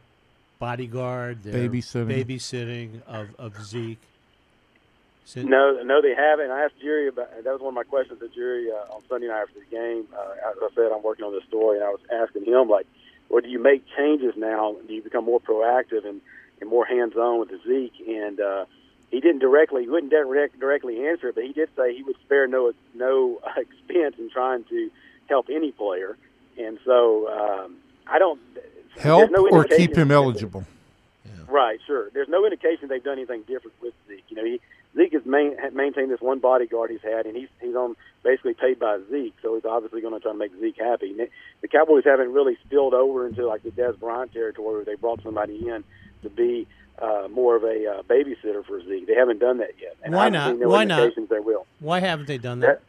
[0.60, 2.26] bodyguard, their Babysitting.
[2.26, 4.02] babysitting of, of Zeke?
[5.48, 6.52] No, no, they haven't.
[6.52, 7.46] I asked Jerry about that.
[7.50, 10.08] Was one of my questions to Jerry uh, on Sunday night after the game.
[10.14, 12.88] Uh, as I said, I'm working on this story, and I was asking him like,
[13.30, 14.76] "Well, do you make changes now?
[14.88, 16.22] Do you become more proactive and,
[16.60, 18.66] and more hands-on with the Zeke?" And uh,
[19.10, 22.18] he didn't directly, he wouldn't direct, directly answer it, but he did say he would
[22.26, 24.90] spare no no expense in trying to
[25.28, 26.18] help any player.
[26.58, 28.40] And so um, I don't
[28.98, 30.42] Help no or keep him that-
[31.32, 31.54] eligible?
[31.54, 32.10] Right, sure.
[32.14, 34.24] There's no indication they've done anything different with Zeke.
[34.30, 34.62] You know, he,
[34.96, 38.80] Zeke has main, maintained this one bodyguard he's had, and he's he's on basically paid
[38.80, 41.12] by Zeke, so he's obviously going to try to make Zeke happy.
[41.12, 41.30] And
[41.62, 45.24] the Cowboys haven't really spilled over into like the Dez Bryant territory where they brought
[45.24, 45.84] somebody in
[46.24, 46.68] to be
[47.02, 49.08] uh, more of a uh, babysitter for Zeke.
[49.08, 49.96] They haven't done that yet.
[50.04, 51.14] And Why haven't no Why not?
[51.30, 51.66] they will.
[51.80, 52.68] Why haven't they done that?
[52.68, 52.82] That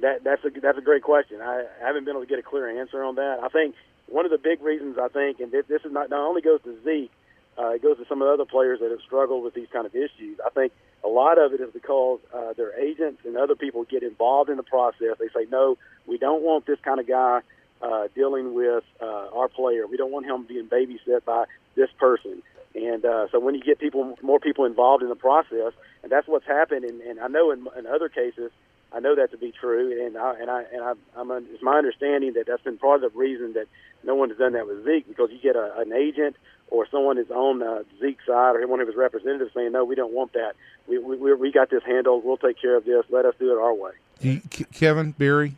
[0.00, 1.40] that that's a that's a great question.
[1.40, 3.40] I, I haven't been able to get a clear answer on that.
[3.42, 3.74] I think
[4.06, 6.60] one of the big reasons I think, and this, this is not not only goes
[6.62, 7.10] to Zeke,
[7.58, 9.86] uh, it goes to some of the other players that have struggled with these kind
[9.86, 10.38] of issues.
[10.44, 10.72] I think
[11.04, 14.56] a lot of it is because uh, their agents and other people get involved in
[14.56, 15.16] the process.
[15.18, 17.40] They say, no, we don't want this kind of guy
[17.82, 19.86] uh, dealing with uh, our player.
[19.86, 22.42] We don't want him being babysat by this person.
[22.74, 26.26] And uh, so when you get people, more people involved in the process, and that's
[26.26, 26.84] what's happened.
[26.84, 28.50] And, and I know in, in other cases,
[28.92, 31.62] I know that to be true, and I and I and I, I'm un, it's
[31.62, 33.66] my understanding that that's been part of the reason that
[34.04, 36.36] no one has done that with Zeke because you get a, an agent
[36.74, 39.94] or someone is on uh, Zeke's side or one of his representatives saying, "No, we
[39.94, 40.54] don't want that.
[40.88, 42.24] We we we- we got this handled.
[42.24, 43.04] We'll take care of this.
[43.10, 44.40] Let us do it our way." Do you,
[44.72, 45.54] Kevin, Barry,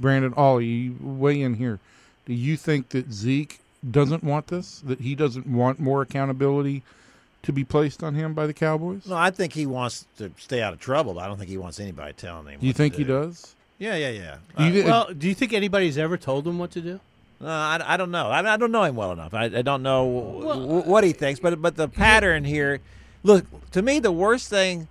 [0.00, 1.78] Brandon, Ollie, you weigh in here.
[2.26, 4.80] Do you think that Zeke doesn't want this?
[4.80, 6.82] That he doesn't want more accountability
[7.42, 9.06] to be placed on him by the Cowboys?
[9.06, 11.14] No, I think he wants to stay out of trouble.
[11.14, 12.60] but I don't think he wants anybody telling him.
[12.60, 13.54] Do you think to he does?
[13.78, 14.36] Yeah, yeah, yeah.
[14.56, 16.98] Do you Uh, Well, do you think anybody's ever told him what to do?
[17.40, 18.28] No, I, I don't know.
[18.28, 19.34] I, I don't know him well enough.
[19.34, 22.80] I, I don't know w- what he thinks, but but the pattern here.
[23.22, 24.88] Look, to me, the worst thing,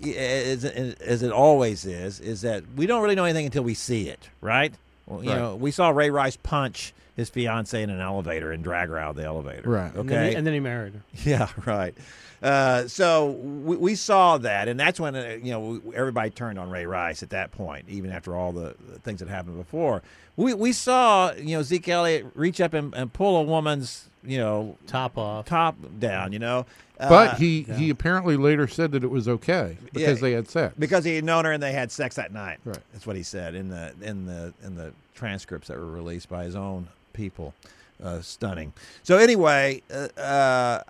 [0.00, 4.08] is, as it always is, is that we don't really know anything until we see
[4.08, 4.74] it, right?
[5.10, 5.38] Well, you Right.
[5.38, 9.10] know, we saw Ray Rice punch his fiance in an elevator and drag her out
[9.10, 9.68] of the elevator.
[9.68, 9.90] Right.
[9.94, 9.98] Okay.
[9.98, 11.02] And then, he, and then he married her.
[11.28, 11.94] Yeah, right.
[12.42, 16.70] Uh, so we, we saw that, and that's when uh, you know everybody turned on
[16.70, 20.02] Ray Rice at that point, even after all the, the things that happened before.
[20.36, 24.38] We we saw you know Zeke Elliott reach up and, and pull a woman's you
[24.38, 25.46] know Top off.
[25.46, 26.66] top down, you know.
[26.98, 30.22] But Uh, he, he apparently later said that it was okay because Yeah.
[30.22, 30.74] they had sex.
[30.78, 32.58] because he had known her and they had sex that night.
[32.64, 32.76] Right.
[32.92, 36.44] That's what he said in the in the in the transcripts that were released by
[36.44, 37.54] his own people.
[38.02, 38.72] Uh, stunning.
[39.02, 40.82] So anyway, uh, uh,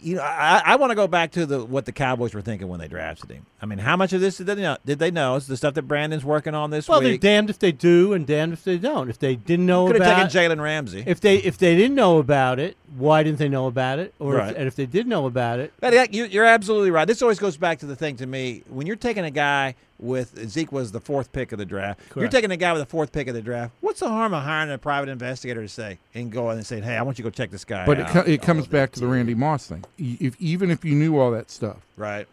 [0.00, 2.66] you know, I, I want to go back to the what the Cowboys were thinking
[2.68, 3.46] when they drafted him.
[3.60, 4.76] I mean, how much of this did they know?
[4.84, 5.36] Did they know?
[5.36, 6.92] It's the stuff that Brandon's working on this week?
[6.92, 9.08] Well, they're damned if they do and damned if they don't.
[9.08, 11.04] If they didn't know Could have about taken Jalen Ramsey.
[11.06, 14.12] if they if they didn't know about it, why didn't they know about it?
[14.18, 14.50] Or Right.
[14.50, 17.06] if, and if they did know about it, But yeah, you- you're absolutely right.
[17.06, 20.38] This always goes back to the thing to me when you're taking a guy with
[20.50, 22.00] Zeke was the fourth pick of the draft.
[22.14, 23.72] You're taking a guy with the fourth pick of the draft.
[23.80, 26.82] What's the harm of hiring a private investigator to say and go in and say,
[26.82, 28.92] "Hey, I want you to go check this guy But it, co- it comes back
[28.92, 29.84] to the Randy Moss thing.
[29.96, 32.28] If even if you knew all that stuff, right.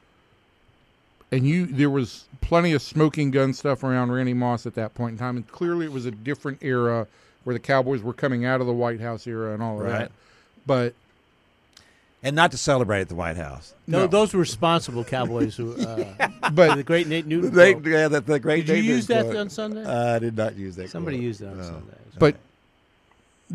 [1.36, 5.14] And you there was plenty of smoking gun stuff around Randy Moss at that point
[5.14, 7.08] in time, and clearly it was a different era
[7.44, 9.92] where the Cowboys were coming out of the White House era and all of Right.
[10.00, 10.12] that.
[10.66, 10.94] But
[12.24, 13.74] And not to celebrate at the White House.
[13.86, 14.08] no, No.
[14.08, 15.58] those were responsible Cowboys.
[15.58, 17.54] Who, uh, but the great Nate Newton.
[17.54, 18.66] They, yeah, the, the great.
[18.66, 19.36] Did you David use that quote.
[19.38, 19.84] on Sunday?
[19.84, 20.90] Uh, I did not use that.
[20.90, 21.24] Somebody quote.
[21.26, 21.64] used that on No.
[21.64, 21.94] Sunday.
[22.20, 22.36] but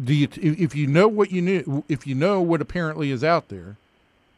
[0.04, 3.24] do you if if you know what you knew if you know what apparently is
[3.24, 3.76] out there,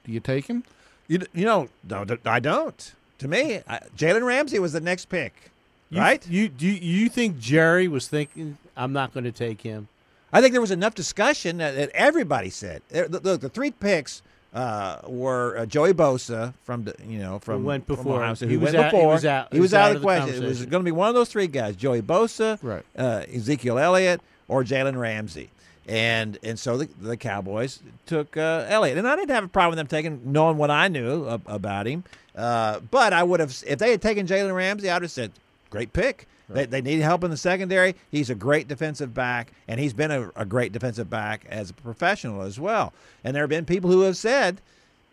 [0.05, 0.63] do you take him?
[1.09, 2.93] You, you know, no, d- I don't.
[3.21, 3.61] To me,
[3.97, 5.51] Jalen Ramsey was the next pick,
[5.91, 6.27] You- right?
[6.29, 9.89] You do you, you think Jerry was thinking I'm not going to take him?
[10.33, 12.83] I think there was enough discussion that, that everybody said.
[12.95, 14.23] Uh, Look, the, the three picks
[14.55, 18.35] uh, were uh, Joey Bosa from the, you know from went from before.
[18.37, 18.49] State.
[18.51, 20.43] He was went out- he was out- He was out of the question.
[20.43, 22.85] It was going to be one of those three guys: Joey Bosa, Right.
[22.97, 25.51] uh, Ezekiel Elliott, or Jalen Ramsey.
[25.89, 29.71] And and so the, the Cowboys took uh, Elliott, and I didn't have a problem
[29.71, 32.05] with them taking knowing what I knew ab- about him.
[32.37, 35.33] Uh, but I would have if they had taken Jalen Ramsey, I would have said,
[35.71, 37.95] "Great pick." They, they need help in the secondary.
[38.11, 41.75] He's a great defensive back, and he's been a, a great defensive back as a
[41.75, 42.93] professional as well.
[43.23, 44.61] And there have been people who have said,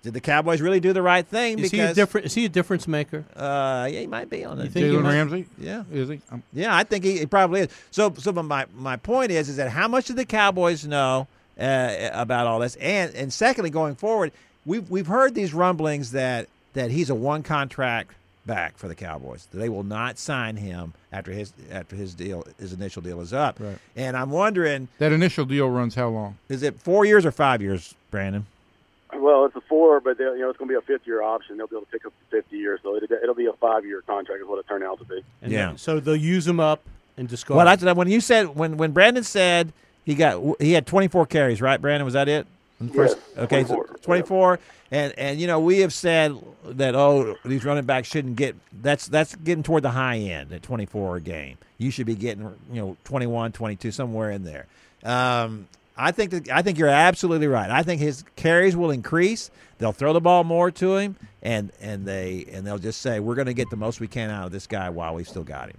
[0.07, 2.27] "Did the Cowboys really do the right thing?" Is he a different?
[2.27, 3.25] Is he a difference maker?
[3.35, 4.73] uh, yeah, he might be on it.
[4.73, 5.45] Jalen Ramsey?
[5.57, 5.83] Yeah.
[5.91, 6.21] Is he?
[6.31, 7.67] Um, Yeah, I think he, he probably is.
[7.91, 11.27] So, so my my point is, is that how much do the Cowboys know
[11.59, 12.77] uh, about all this?
[12.77, 14.31] And and secondly, going forward,
[14.65, 18.13] we've we've heard these rumblings that that he's a one contract
[18.45, 19.45] back for the Cowboys.
[19.53, 23.59] They will not sign him after his after his deal his initial deal is up.
[23.59, 23.77] Right.
[23.95, 26.37] And I'm wondering, that initial deal runs how long?
[26.47, 28.45] is it four years or five years, Brandon?
[29.13, 31.21] Well, it's a four, but they'll- you know it's going to be a fifth year
[31.21, 31.57] option.
[31.57, 33.85] They'll be able to pick up the fifth year, so it, it'll be a five
[33.85, 35.23] year contract, is what it turned out to be.
[35.41, 35.67] And Yeah.
[35.67, 36.81] then- so they'll use him up
[37.17, 37.57] and discard.
[37.57, 37.79] Well, him.
[37.79, 39.71] that's when you said when when Brandon said
[40.05, 41.81] he got he had 24 carries, right?
[41.81, 42.45] Brandon, was that it?
[42.93, 44.59] First, Yes, okay, so 24, 24,
[44.91, 49.07] and and you know we have said that oh these running backs shouldn't get that's
[49.07, 51.57] that's getting toward the high end at 24 a game.
[51.79, 54.67] You should be getting you know 21, 22 somewhere in there.
[55.03, 57.69] Um, I think that I think you're absolutely right.
[57.69, 59.49] I think his carries will increase.
[59.79, 63.35] They'll throw the ball more to him, and and they and they'll just say we're
[63.35, 65.69] going to get the most we can out of this guy while we've still got
[65.69, 65.77] him.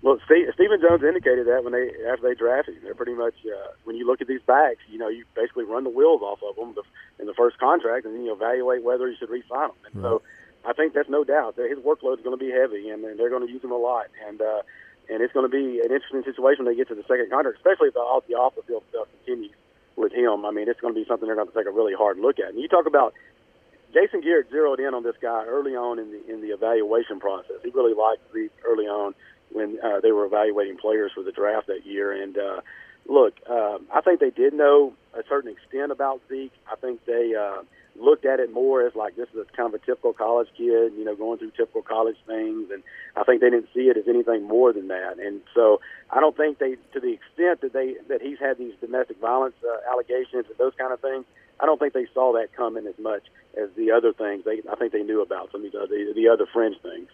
[0.00, 3.34] Well, Steve, Stephen Jones indicated that when they after they drafted him, they're pretty much
[3.44, 6.40] uh, when you look at these backs, you know, you basically run the wheels off
[6.42, 6.74] of them
[7.18, 9.76] in the first contract, and then you evaluate whether you should re-sign them.
[9.92, 10.22] And so,
[10.64, 13.18] I think that's no doubt that his workload is going to be heavy, and, and
[13.18, 14.62] they're going to use him a lot, and uh,
[15.08, 17.56] and it's going to be an interesting situation when they get to the second contract,
[17.56, 19.52] especially if the off the off the field stuff continues
[19.96, 20.44] with him.
[20.44, 22.38] I mean, it's going to be something they're going to take a really hard look
[22.38, 22.50] at.
[22.50, 23.14] And you talk about
[23.92, 27.56] Jason Garrett zeroed in on this guy early on in the in the evaluation process.
[27.62, 29.14] He really liked Zeke early on
[29.50, 32.12] when uh, they were evaluating players for the draft that year.
[32.12, 32.60] And uh,
[33.06, 36.52] look, um, I think they did know a certain extent about Zeke.
[36.70, 37.62] I think they uh,
[38.00, 40.92] looked at it more as like this is a kind of a typical college kid,
[40.96, 42.70] you know, going through typical college things.
[42.70, 42.82] And
[43.16, 45.18] I think they didn't see it as anything more than that.
[45.18, 45.80] And so
[46.10, 49.56] I don't think they, to the extent that they that he's had these domestic violence
[49.64, 51.24] uh, allegations and those kind of things.
[51.60, 53.24] I don't think they saw that coming as much
[53.60, 54.44] as the other things.
[54.44, 57.08] They, I think they knew about some of the, the other fringe things.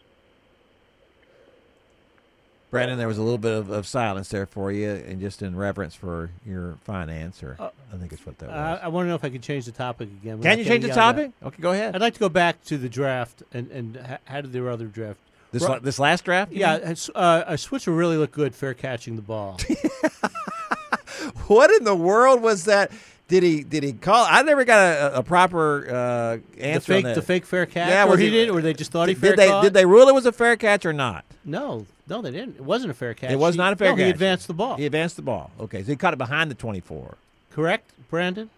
[2.75, 5.57] Brandon, there was a little bit of, of silence there for you, and just in
[5.57, 8.55] reverence for your finance, or I think it's what that was.
[8.57, 10.39] Uh, I want to know if I could change the topic again.
[10.39, 11.33] We're Can you change the topic?
[11.43, 11.95] Okay, go ahead.
[11.95, 15.21] I'd like to go back to the draft and and how did their other draft?
[15.53, 16.53] This Ro- this last draft?
[16.53, 19.59] Yeah, uh, a Switzer really looked good, fair catching the ball.
[21.47, 22.91] What in the world was that?
[23.35, 24.27] Did Did he did he call?
[24.31, 26.93] I never got a, a proper uh, The answer.
[26.95, 27.15] fake, on that.
[27.17, 27.89] the fake fair catch.
[27.89, 29.63] Yeah, or was he he- did, or they just thought he fair did they caught?
[29.65, 31.25] did they rule it was a fair catch or not?
[31.45, 32.57] No, no, they didn't.
[32.57, 33.33] It wasn't a fair catch.
[33.33, 34.05] It was He- not a fair no, catch.
[34.05, 34.77] He advanced the ball.
[34.77, 35.51] He advanced the ball.
[35.61, 37.17] Okay, so he caught it behind the twenty-four.
[37.53, 38.51] Correct, Brandon.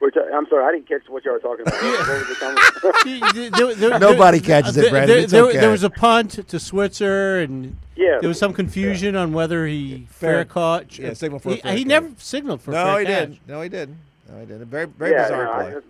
[0.00, 1.80] Which I, I'm sorry, I didn't catch what you were talking about.
[1.82, 3.52] What was the conversation?
[3.56, 5.16] There- there- Nobody catches it, there- Brandon.
[5.18, 5.58] There, there- okay.
[5.60, 8.18] there was a punt to Switzer, and Yeah.
[8.20, 10.98] there was some confusion on whether he fair, Fair- caught.
[10.98, 13.28] yeah, signal for a he, fair he never signaled for a No, fair he catch.
[13.28, 13.48] didn't.
[13.48, 13.96] No, he didn't.
[14.30, 14.66] No, he didn't.
[14.66, 15.80] Very very yeah, bizarre no, I- play.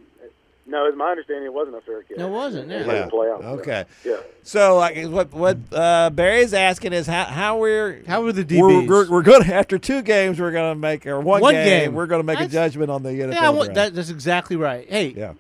[0.66, 2.18] No, it's my understanding it wasn't a fair catch.
[2.18, 3.06] No, it wasn't, It yeah.
[3.08, 3.42] play out.
[3.44, 3.84] Okay.
[4.04, 4.16] Yeah.
[4.42, 8.68] So like, what what uh, Barry's asking is how how we're How were the we're,
[8.68, 8.88] DBs?
[8.88, 11.94] we're, we're going after two games we're going to make or one, One game, game.
[11.94, 14.56] we're going to make That's- a judgment on the NFL Yeah, well, that, that's exactly
[14.56, 14.88] right.
[14.88, 15.32] Hey, yeah.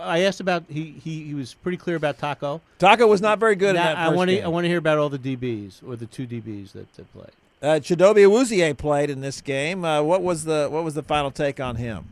[0.00, 2.60] I asked about he, he he was pretty clear about Taco.
[2.78, 4.40] Taco was not very good Now, in that I want to.
[4.40, 7.30] I want to hear about all the DBs or the two DBs that, that played.
[7.62, 9.84] Uh, Chidobe Awuzie played in this game.
[9.84, 12.06] Uh, what was the what was the final take on him?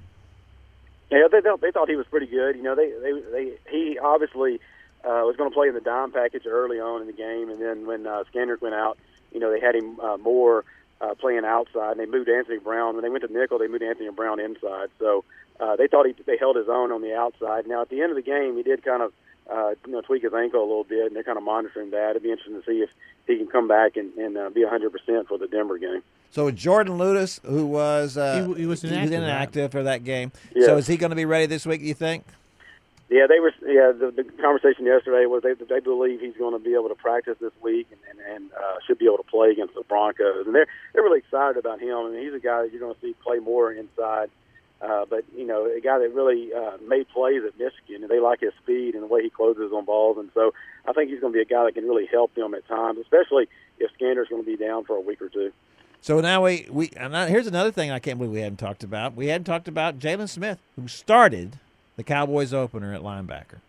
[1.13, 2.57] Yeah, they they thought he was pretty good.
[2.57, 4.61] You know, they they, they he obviously
[5.05, 7.61] uh, was going to play in the dime package early on in the game, and
[7.61, 8.97] then when uh, Scandrick went out,
[9.31, 10.65] you know, they had him uh, more
[11.03, 12.95] uh, playing outside, and they moved Anthony Brown.
[12.95, 14.89] When they went to nickel, they moved Anthony Brown inside.
[14.99, 15.25] So
[15.61, 17.67] uh, they thought he they held his own on the outside.
[17.67, 19.13] Now at the end of the game, he did kind of
[19.53, 22.11] uh, you know tweak his ankle a little bit, and they're kind of monitoring that.
[22.11, 22.91] It'd be interesting to see if
[23.27, 26.03] he can come back and, and uh, be 100% for the Denver game.
[26.33, 29.23] So Jourdan Lewis, who was uh, He w- he was inactive, right?
[29.23, 30.33] inactive for that game.
[30.57, 30.65] Yeah.
[30.65, 31.83] So is he going to be ready this week?
[31.83, 32.25] You think?
[33.11, 33.53] Yeah, they were.
[33.61, 36.95] Yeah, the, the conversation yesterday was they they believe he's going to be able to
[36.95, 40.47] practice this week and and, and uh, should be able to play against the Broncos,
[40.47, 41.95] and they're they're really excited about him.
[41.95, 44.31] I mean, he's a guy that you're going to see play more inside.
[44.81, 48.19] Uh, but you know, a guy that really uh, made plays at Michigan, and they
[48.19, 50.55] like his speed and the way he closes on balls, and so
[50.89, 52.99] I think he's going to be a guy that can really help them at times,
[52.99, 55.53] especially if Scandrick's going to be down for a week or two.
[56.03, 59.15] So now we we and here's another thing I can't believe we hadn't talked about.
[59.15, 61.59] We hadn't talked about Jaylon Smith, who started
[61.97, 63.61] the Cowboys opener at linebacker.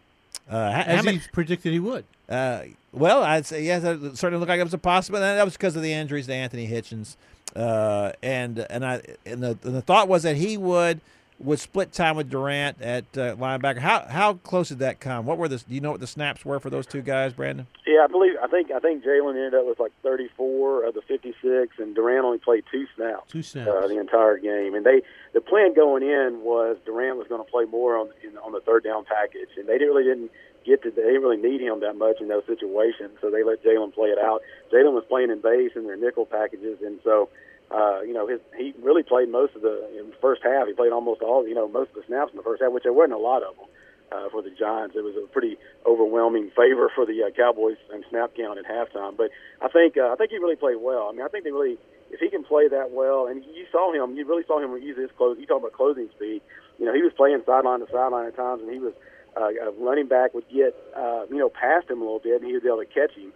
[0.50, 2.04] Uh, how, how As many- he predicted he would.
[2.28, 3.84] Uh, well, I'd say yes.
[3.84, 5.26] It certainly looked like it was a possibility.
[5.30, 7.16] And that was because of the injuries to Anthony Hitchens,
[7.56, 11.02] uh, and and I and the and the thought was that he would
[11.40, 13.80] would split time with Durant at uh, linebacker.
[13.80, 15.26] How how close did that come?
[15.26, 17.68] What were the do you know what the snaps were for those two guys, Brandon?
[17.86, 18.34] Yeah, I believe.
[18.42, 18.72] I think.
[18.72, 22.64] I think Jaylon ended up with like 34 of the 56, and Durant only played
[22.72, 23.32] two snaps.
[23.32, 23.70] Two snaps.
[23.70, 24.76] uh, the entire game.
[24.76, 25.02] And they
[25.34, 28.62] the plan going in was Durant was going to play more on in, on the
[28.62, 30.32] third down package, and they didn't, really didn't
[30.66, 33.64] get to they didn't really need him that much in those situations, so they let
[33.64, 34.42] Jaylon play it out.
[34.72, 37.30] Jaylon was playing in base in their nickel packages, and so.
[37.72, 40.68] Uh, you know, his he really played most of the in first half.
[40.68, 42.84] He played almost all, you know, most of the snaps in the first half, which
[42.84, 43.66] there wasn't a lot of them
[44.14, 44.96] uh, for the Giants.
[44.96, 49.18] It was a pretty overwhelming favor for the uh, Cowboys and snap count at halftime.
[49.18, 51.10] But I think uh, I think he really played well.
[51.10, 51.78] I mean, I think they really,
[52.12, 54.98] if he can play that well, and you saw him, you really saw him use
[54.98, 55.38] his close.
[55.40, 56.42] You talk about closing speed.
[56.78, 58.94] You know, he was playing sideline to sideline at times, and he was
[59.36, 62.46] uh, a running back would get uh, you know past him a little bit, and
[62.46, 63.34] he would be able to catch him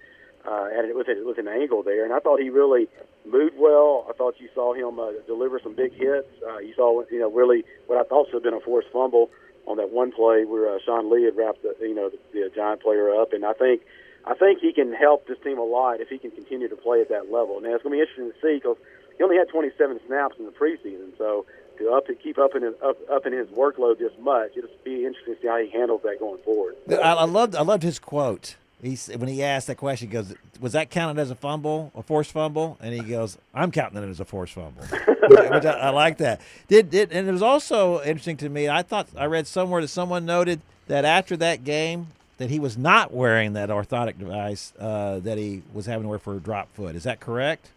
[0.47, 2.05] uh, at it with it with an angle there.
[2.05, 2.87] And I thought he really
[3.25, 4.07] moved well.
[4.09, 6.27] I thought you saw him uh, deliver some big hits.
[6.47, 9.29] Uh, you saw you know really what I thought should have been a forced fumble
[9.67, 12.49] on that one play where uh, Sean Lee had wrapped the you know the, the
[12.55, 13.81] giant player up, and I think
[14.25, 17.01] I think he can help this team a lot if he can continue to play
[17.01, 17.59] at that level.
[17.59, 18.77] Now it's going to be interesting to see because
[19.17, 21.45] he only had 27 snaps in the preseason, so
[21.79, 24.69] to up to keep up in his up, up in his workload this much, it'll
[24.85, 26.75] be interesting to see how he handles that going forward.
[26.89, 28.55] I, I loved I loved his quote.
[28.81, 32.03] He when he asked that question, he goes, "Was that counted as a fumble, a
[32.03, 34.83] forced fumble?" And he goes, "I'm counting it as a forced fumble,"
[35.27, 36.41] which, I, I like that.
[36.67, 38.69] Did, did and it was also interesting to me.
[38.69, 42.07] I thought I read somewhere that someone noted that after that game
[42.37, 46.19] that he was not wearing that orthotic device uh, that he was having to wear
[46.19, 46.95] for a drop foot.
[46.95, 47.69] Is that correct?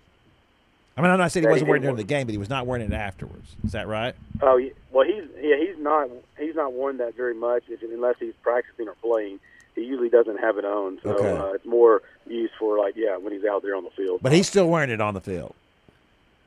[0.98, 2.38] I mean, I'm not saying he Yeah, wasn't wearing it during the game, but he
[2.38, 3.56] was not wearing it afterwards.
[3.64, 4.14] Is that right?
[4.42, 4.60] Oh
[4.92, 8.94] well, he's yeah he's not he's not worn that very much unless he's practicing or
[9.00, 9.40] playing.
[9.74, 11.30] He usually doesn't have it on, so Okay.
[11.36, 14.20] uh, it's more used for like yeah when he's out there on the field.
[14.22, 15.54] But he's still wearing it on the field.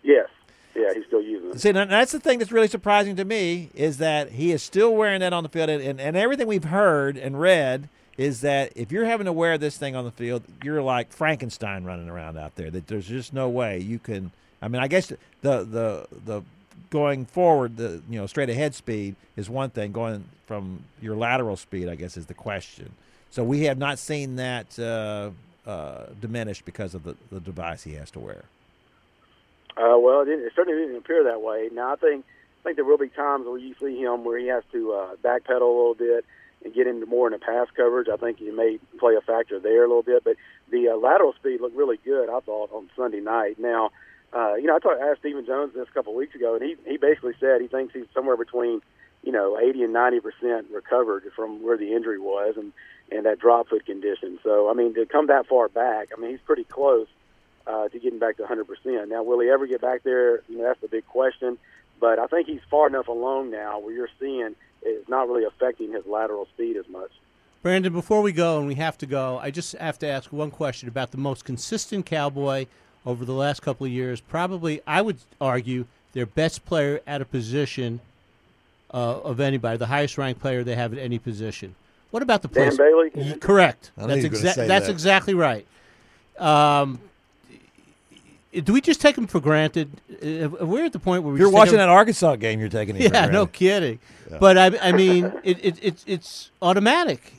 [0.03, 0.27] yes,
[0.75, 1.59] yeah, he's still using it.
[1.59, 5.19] See, that's the thing that's really surprising to me is that he is still wearing
[5.21, 8.91] that on the field, and, and, and everything we've heard and read is that if
[8.91, 12.55] you're having to wear this thing on the field, you're like Frankenstein running around out
[12.55, 12.69] there.
[12.69, 14.31] That there's just no way you can.
[14.61, 15.17] I mean, I guess the
[15.63, 16.41] the the
[16.93, 19.91] going forward, the you know straight ahead speed is one thing.
[19.91, 22.93] Going from your lateral speed, I guess, is the question.
[23.31, 25.31] So we have not seen that uh,
[25.67, 28.43] uh, diminished because of the, the device he has to wear.
[29.75, 31.69] Uh, well, it, it certainly didn't appear that way.
[31.73, 32.25] Now I think
[32.61, 35.15] I think there will be times where you see him where he has to uh,
[35.23, 36.25] backpedal a little bit
[36.63, 38.07] and get into more in the pass coverage.
[38.07, 40.35] I think he may play a factor there a little bit, but
[40.69, 42.29] the uh, lateral speed looked really good.
[42.29, 43.57] I thought on Sunday night.
[43.57, 43.89] Now
[44.33, 46.55] uh, you know, I, talked, I asked Stephen Jones this a couple of weeks ago,
[46.55, 48.81] and he he basically said he thinks he's somewhere between
[49.21, 52.73] you know 80 and 90 percent recovered from where the injury was and
[53.11, 54.39] and that drop foot condition.
[54.43, 57.07] So I mean, to come that far back, I mean, he's pretty close
[57.67, 59.09] uh, to getting back to 100 percent.
[59.09, 60.41] Now, will he ever get back there?
[60.49, 61.57] You know, that's the big question.
[61.99, 65.93] But I think he's far enough along now where you're seeing it's not really affecting
[65.93, 67.11] his lateral speed as much.
[67.61, 70.51] Brandon, before we go, and we have to go, I just have to ask one
[70.51, 72.65] question about the most consistent Cowboy
[73.05, 74.21] over the last couple of years.
[74.21, 77.99] Probably, I would argue, their best player at a position
[78.93, 81.75] uh, of anybody, the highest ranked player they have at any position.
[82.11, 82.75] What about the Dan?
[82.75, 83.09] Bailey?
[83.15, 83.91] Y- Correct.
[83.97, 84.91] That's you exactly that's that.
[84.91, 85.65] exactly right.
[86.37, 86.99] Um,
[88.53, 89.89] do we just take them for granted?
[90.11, 92.69] Uh, We're at the point where we you're just take watching that Arkansas game, you're
[92.69, 93.07] taking it.
[93.09, 93.53] for Yeah, no granted.
[93.53, 93.99] kidding.
[94.39, 97.33] But I, I mean, it, it, it's it's automatic.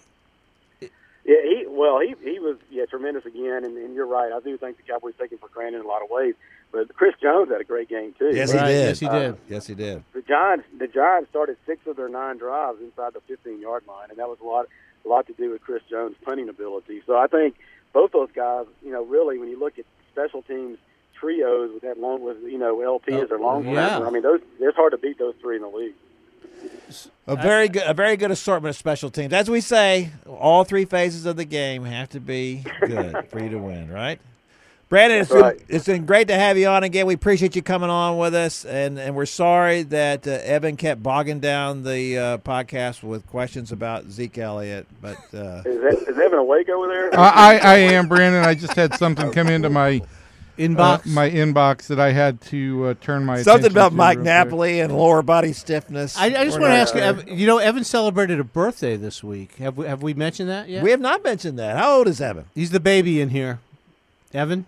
[1.25, 4.31] Yeah, he well, he he was yeah tremendous again, and, and you're right.
[4.31, 6.35] I do think the Cowboys take him for granted in a lot of ways.
[6.71, 8.31] But Chris Jones had a great game too.
[8.35, 8.87] Yes, Right, he did.
[8.89, 9.33] yes, he did.
[9.33, 10.05] Uh, yes, he did.
[10.13, 14.11] the Giants the Giants started six of their nine drives inside the 15 yard line,
[14.11, 14.67] and that was a lot
[15.05, 17.03] a lot to do with Chris Jones' punting ability.
[17.07, 17.55] So I think
[17.93, 20.79] both those guys, you know, really when you look at special teams
[21.19, 23.73] trios with that long with you know LT as oh, their long yeah.
[23.73, 25.95] snapper, I mean those it's hard to beat those three in the league.
[27.27, 29.33] A very good, a very good assortment of special teams.
[29.33, 33.49] As we say, all three phases of the game have to be good for you
[33.49, 34.21] to win, right?
[34.91, 35.57] Brandon, it's, right.
[35.57, 37.07] been, it's been great to have you on again.
[37.07, 41.03] We appreciate you coming on with us, and, and we're sorry that uh, Evan kept
[41.03, 44.87] bogging down the uh, podcast with questions about Zeke Elliott.
[45.01, 47.19] But uh, Is, that, is Evan awake over there?
[47.19, 48.45] I, I, I am Brandon.
[48.45, 50.03] I just had something come into my
[50.59, 51.07] Inbox.
[51.07, 54.19] uh, my inbox that I had to uh, turn my something attention about to Mike.
[54.21, 56.17] Napoli and lower body stiffness.
[56.17, 57.35] I, I just want to ask you.
[57.35, 59.57] You know, Evan celebrated a birthday this week.
[59.57, 60.83] Have we have we mentioned that yet?
[60.83, 61.77] We have not mentioned that.
[61.77, 62.45] How old is Evan?
[62.55, 63.59] He's the baby in here.
[64.33, 64.67] Evan.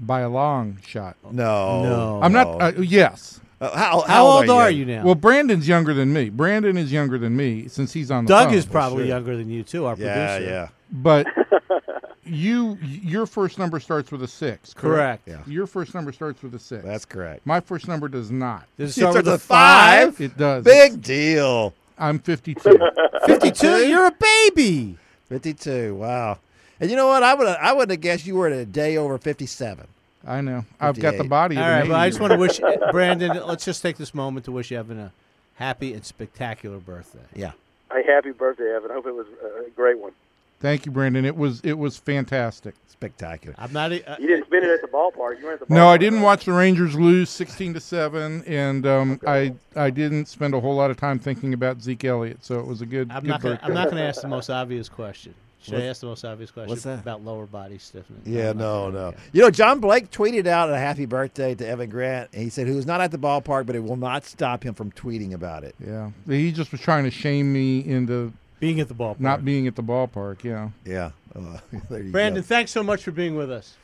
[0.00, 1.16] by a long shot.
[1.30, 2.20] No, No.
[2.22, 2.46] I'm not.
[2.60, 3.40] Uh, yes.
[3.58, 4.80] Uh, how, How, old are you?
[4.80, 5.02] you now?
[5.02, 6.28] Well, Brandon's younger than me.
[6.28, 8.54] Brandon is younger than me since he's on the Doug phone.
[8.58, 9.06] is probably sure.
[9.06, 9.86] younger than you too.
[9.86, 10.50] Our Yeah, producer.
[10.50, 10.68] yeah.
[10.92, 11.26] But
[12.26, 14.74] you, your first number starts with a six.
[14.74, 15.22] Correct.
[15.26, 15.42] Yeah.
[15.46, 16.84] Your first number starts with a six.
[16.84, 17.46] That's correct.
[17.46, 18.64] My first number does not.
[18.78, 20.20] Does it It start starts with a with five?
[20.20, 20.64] It does.
[20.64, 21.72] Big deal.
[21.98, 22.78] I'm 52.
[23.26, 23.86] Fifty-two.
[23.88, 24.96] You're a baby.
[25.28, 25.94] 52.
[25.94, 26.38] Wow.
[26.80, 27.22] And you know what?
[27.22, 29.86] I would I wouldn't have guessed you were at a day over 57.
[30.26, 30.64] I know.
[30.80, 31.56] I've got the body.
[31.56, 33.46] All of an right, but I just want to wish eh, Brandon.
[33.46, 35.12] Let's just take this moment to wish you Evan a
[35.54, 37.20] happy and spectacular birthday.
[37.34, 37.52] Yeah.
[37.92, 38.90] Hey, happy birthday, Evan.
[38.90, 39.26] I hope it was
[39.66, 40.12] a great one.
[40.60, 41.24] Thank you, Brandon.
[41.24, 42.74] It was it was fantastic.
[42.88, 43.54] Spectacular.
[43.58, 43.92] I'm not.
[43.92, 45.38] Uh, You didn't spend it at the ballpark.
[45.38, 45.70] You were at the ballpark.
[45.70, 50.28] No, I didn't watch the Rangers lose 16 to seven, and um, I I didn't
[50.28, 52.42] spend a whole lot of time thinking about Zeke Elliott.
[52.42, 53.10] So it was a good.
[53.10, 53.42] I'm good not.
[53.42, 53.60] Gonna.
[53.62, 55.34] I'm not going to ask the most obvious question.
[55.60, 57.00] Should I What- ask the most obvious question what's that?
[57.00, 58.20] about lower body stiffness?
[58.24, 58.98] Yeah, I'm no, no.
[59.08, 59.16] okay.
[59.32, 62.30] You know, John Blake tweeted out a happy birthday to Evan Grant.
[62.32, 64.74] And he said he was not at the ballpark, but it will not stop him
[64.74, 65.74] from tweeting about it.
[65.84, 69.20] Yeah, he just was trying to shame me into Being at the ballpark.
[69.20, 70.42] not being at the ballpark.
[70.42, 70.70] Yeah.
[70.84, 71.10] Yeah.
[71.34, 72.42] Uh, Brandon, go.
[72.42, 73.74] thanks so much for being with us.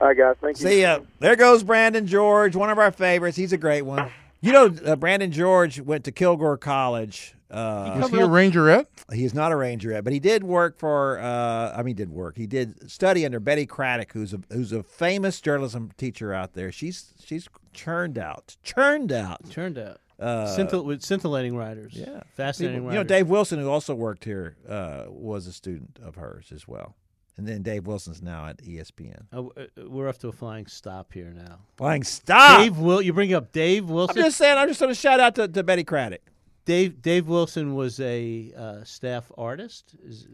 [0.00, 0.36] All right, guys.
[0.40, 0.66] Thank you.
[0.68, 1.00] See ya.
[1.20, 3.36] There goes Brandon George, one of our favorites.
[3.36, 4.10] He's a great one.
[4.40, 7.34] You know, uh, Brandon George went to Kilgore College.
[7.48, 8.86] Uh, Was he a Rangerette?
[9.12, 11.20] He is not a ranger yet, but he did work for.
[11.20, 12.36] Uh, I mean, did work.
[12.36, 16.72] He did study under Betty Craddock, who's a who's a famous journalism teacher out there.
[16.72, 19.48] She's she's churned out, churned out.
[19.50, 20.00] churned out.
[20.22, 21.92] Uh, Scintill- with scintillating writers.
[21.94, 22.94] yeah, Fascinating People- writers.
[22.94, 26.66] you know, Dave Wilson, who also worked here, uh, was a student of hers as
[26.68, 26.96] well.
[27.36, 29.24] And then Dave Wilson's now at ESPN.
[29.32, 31.60] Oh, uh, we're up to a flying stop here now.
[31.76, 32.60] Flying stop.
[32.60, 34.18] Dave Will you bring up Dave Wilson.
[34.18, 34.58] I'm just saying.
[34.58, 36.20] I'm just going to shout out to, to Betty Craddock.
[36.66, 39.94] Dave Dave Wilson was a uh, staff artist.
[40.04, 40.28] Is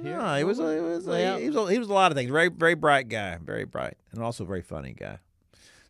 [0.00, 0.16] here?
[0.16, 2.16] No, he was a, he was a, he was a, he was a lot of
[2.16, 2.30] things.
[2.30, 5.18] Very very bright guy, very bright, and also very funny guy.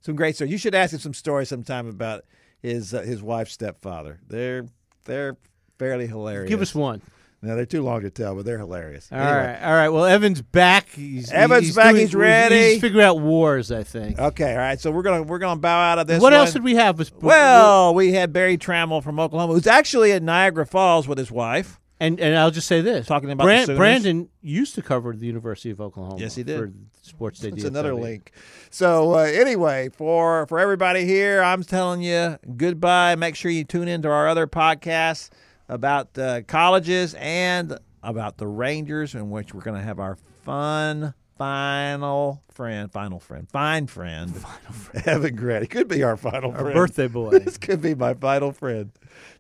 [0.01, 0.51] Some great stories.
[0.51, 2.25] You should ask him some stories sometime about
[2.65, 4.19] his uh, his wife's stepfather.
[4.27, 4.67] They're
[5.05, 5.37] they're
[5.79, 6.49] fairly hilarious.
[6.49, 7.03] Give us one.
[7.43, 9.11] No, they're too long to tell, but they're hilarious.
[9.13, 9.37] All Anyway.
[9.53, 9.89] right, all right.
[9.91, 10.89] Well, Evan's back.
[10.89, 12.73] He's Evan's he's back, doing- he's ready.
[12.73, 13.71] He's figuring out wars.
[13.71, 14.19] I think.
[14.19, 14.81] Okay, all right.
[14.81, 16.23] So we're gonna we're gonna bow out of this.
[16.23, 16.41] what one.
[16.41, 16.99] else did we have?
[17.21, 21.79] Well, we had Berry Tramel from Oklahoma, who's actually at Niagara Falls with his wife.
[22.05, 23.79] And and I'll just say this: Talking about Bran- the Sooners?
[23.79, 26.19] Brandon used to cover the University of Oklahoma.
[26.21, 26.59] Yes, he did.
[26.59, 27.51] for Sports Day.
[27.51, 27.69] That's DFW.
[27.69, 28.33] another link.
[28.71, 33.15] So uh, anyway, for for everybody here, I'm telling you goodbye.
[33.17, 35.31] Make sure you tune into our other podcasts
[35.69, 41.15] about uh, colleges and about the Rangers, in which we're going to have our fun
[41.39, 45.63] final friend, final friend, fine friend, final friend, Evan Grant.
[45.63, 46.75] He could be our final Our friend.
[46.75, 47.31] birthday boy.
[47.45, 48.91] This could be my final friend.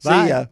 [0.02, 0.24] Bye.
[0.24, 0.46] See ya.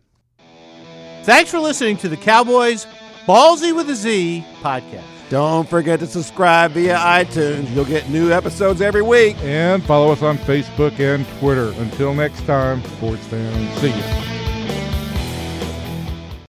[1.23, 2.87] Thanks for listening to the Cowboys
[3.27, 5.05] Ballzy with a Z podcast.
[5.31, 7.73] Don't forget to subscribe via iTunes.
[7.75, 9.37] You'll get new episodes every week.
[9.41, 11.73] And follow us on Facebook and Twitter.
[11.81, 14.32] Until next time, sports fans, see you.